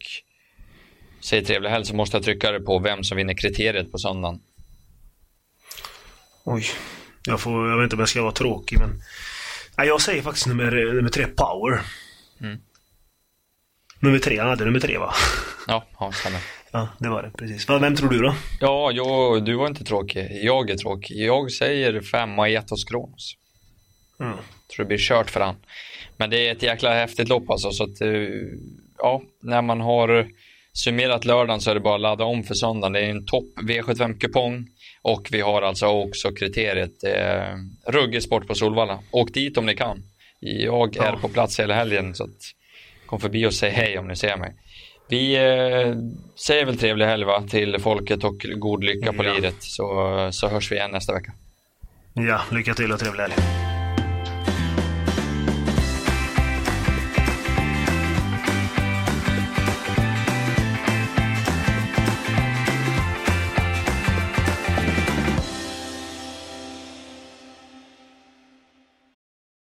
säger 1.21 1.45
trevlig 1.45 1.71
helg 1.71 1.85
så 1.85 1.97
måste 1.97 2.17
jag 2.17 2.25
trycka 2.25 2.61
på 2.61 2.79
vem 2.79 3.05
som 3.05 3.17
vinner 3.17 3.35
kriteriet 3.35 3.93
på 3.93 3.99
söndagen. 3.99 4.41
Oj, 6.45 6.65
jag, 7.27 7.41
får, 7.41 7.69
jag 7.69 7.77
vet 7.77 7.85
inte 7.85 7.97
om 7.97 8.01
jag 8.01 8.09
ska 8.09 8.23
vara 8.23 8.33
tråkig 8.33 8.79
men 8.79 9.03
Ja, 9.77 9.85
jag 9.85 10.01
säger 10.01 10.23
faktiskt 10.23 10.47
nummer, 10.47 10.95
nummer 10.95 11.11
tre, 11.11 11.27
Power. 11.27 11.81
Mm. 12.41 12.59
Nummer 14.01 14.19
tre, 14.19 14.39
han 14.39 14.49
hade 14.49 14.65
nummer 14.65 14.81
tre 14.81 14.99
va? 14.99 15.15
Ja, 15.67 15.85
ja 15.99 16.13
stämmer. 16.13 16.41
Ja, 16.73 16.89
det 16.99 17.09
var 17.09 17.23
det. 17.23 17.31
Precis. 17.31 17.71
Vem 17.71 17.97
tror 17.97 18.09
du 18.09 18.19
då? 18.19 18.35
Ja, 18.61 18.91
jag, 18.93 19.45
du 19.45 19.55
var 19.55 19.67
inte 19.67 19.85
tråkig. 19.85 20.29
Jag 20.43 20.71
är 20.71 20.77
tråkig. 20.77 21.17
Jag 21.17 21.53
säger 21.53 22.01
femma 22.01 22.49
Etos 22.49 22.85
Kronos. 22.85 23.37
Mm. 24.21 24.33
tror 24.77 24.85
det 24.85 24.89
blir 24.89 24.99
kört 24.99 25.31
för 25.31 25.41
han. 25.41 25.57
Men 26.17 26.31
det 26.31 26.49
är 26.49 26.53
ett 26.53 26.63
jäkla 26.63 26.95
häftigt 26.95 27.29
lopp 27.29 27.51
alltså. 27.51 27.71
Så 27.71 27.85
att, 27.85 28.01
eh, 28.01 28.11
ja, 28.99 29.23
när 29.41 29.63
man 29.63 29.81
har 29.81 30.29
summerat 30.73 31.25
lördagen 31.25 31.61
så 31.61 31.71
är 31.71 31.75
det 31.75 31.81
bara 31.81 31.95
att 31.95 32.01
ladda 32.01 32.25
om 32.25 32.45
för 32.45 32.55
söndagen. 32.55 32.93
Det 32.93 33.01
är 33.01 33.11
en 33.11 33.27
topp 33.27 33.47
V75-kupong 33.63 34.67
och 35.03 35.29
vi 35.31 35.41
har 35.41 35.63
alltså 35.63 35.87
också 35.87 36.33
kriteriet 36.33 37.05
eh, 37.05 37.57
ruggig 37.93 38.23
sport 38.23 38.47
på 38.47 38.55
Solvalla. 38.55 38.99
Åk 39.11 39.35
dit 39.35 39.59
om 39.59 39.67
ni 39.67 39.75
kan. 39.75 40.03
Jag 40.41 40.97
är 40.97 41.05
ja. 41.05 41.19
på 41.21 41.29
plats 41.29 41.61
hela 41.61 41.75
helgen 41.75 42.15
så 42.15 42.25
att, 42.25 42.31
kom 43.07 43.21
förbi 43.21 43.47
och 43.47 43.55
säg 43.55 43.71
hej 43.71 43.99
om 43.99 44.09
ni 44.09 44.17
ser 44.17 44.37
mig. 44.37 44.55
Vi 45.09 45.35
eh, 45.35 45.95
säger 46.37 46.65
väl 46.65 46.79
trevlig 46.79 47.07
helg 47.07 47.25
va, 47.25 47.43
till 47.51 47.79
folket 47.81 48.25
och 48.25 48.47
god 48.57 48.85
lycka 48.85 49.13
på 49.13 49.25
ja. 49.25 49.35
liret 49.35 49.57
så, 49.59 50.29
så 50.33 50.49
hörs 50.49 50.73
vi 50.73 50.77
igen 50.77 50.91
nästa 50.91 51.13
vecka. 51.13 51.33
Ja, 52.15 52.41
lycka 52.51 52.75
till 52.75 52.93
och 52.93 52.99
trevlig 52.99 53.23
helg. 53.23 53.72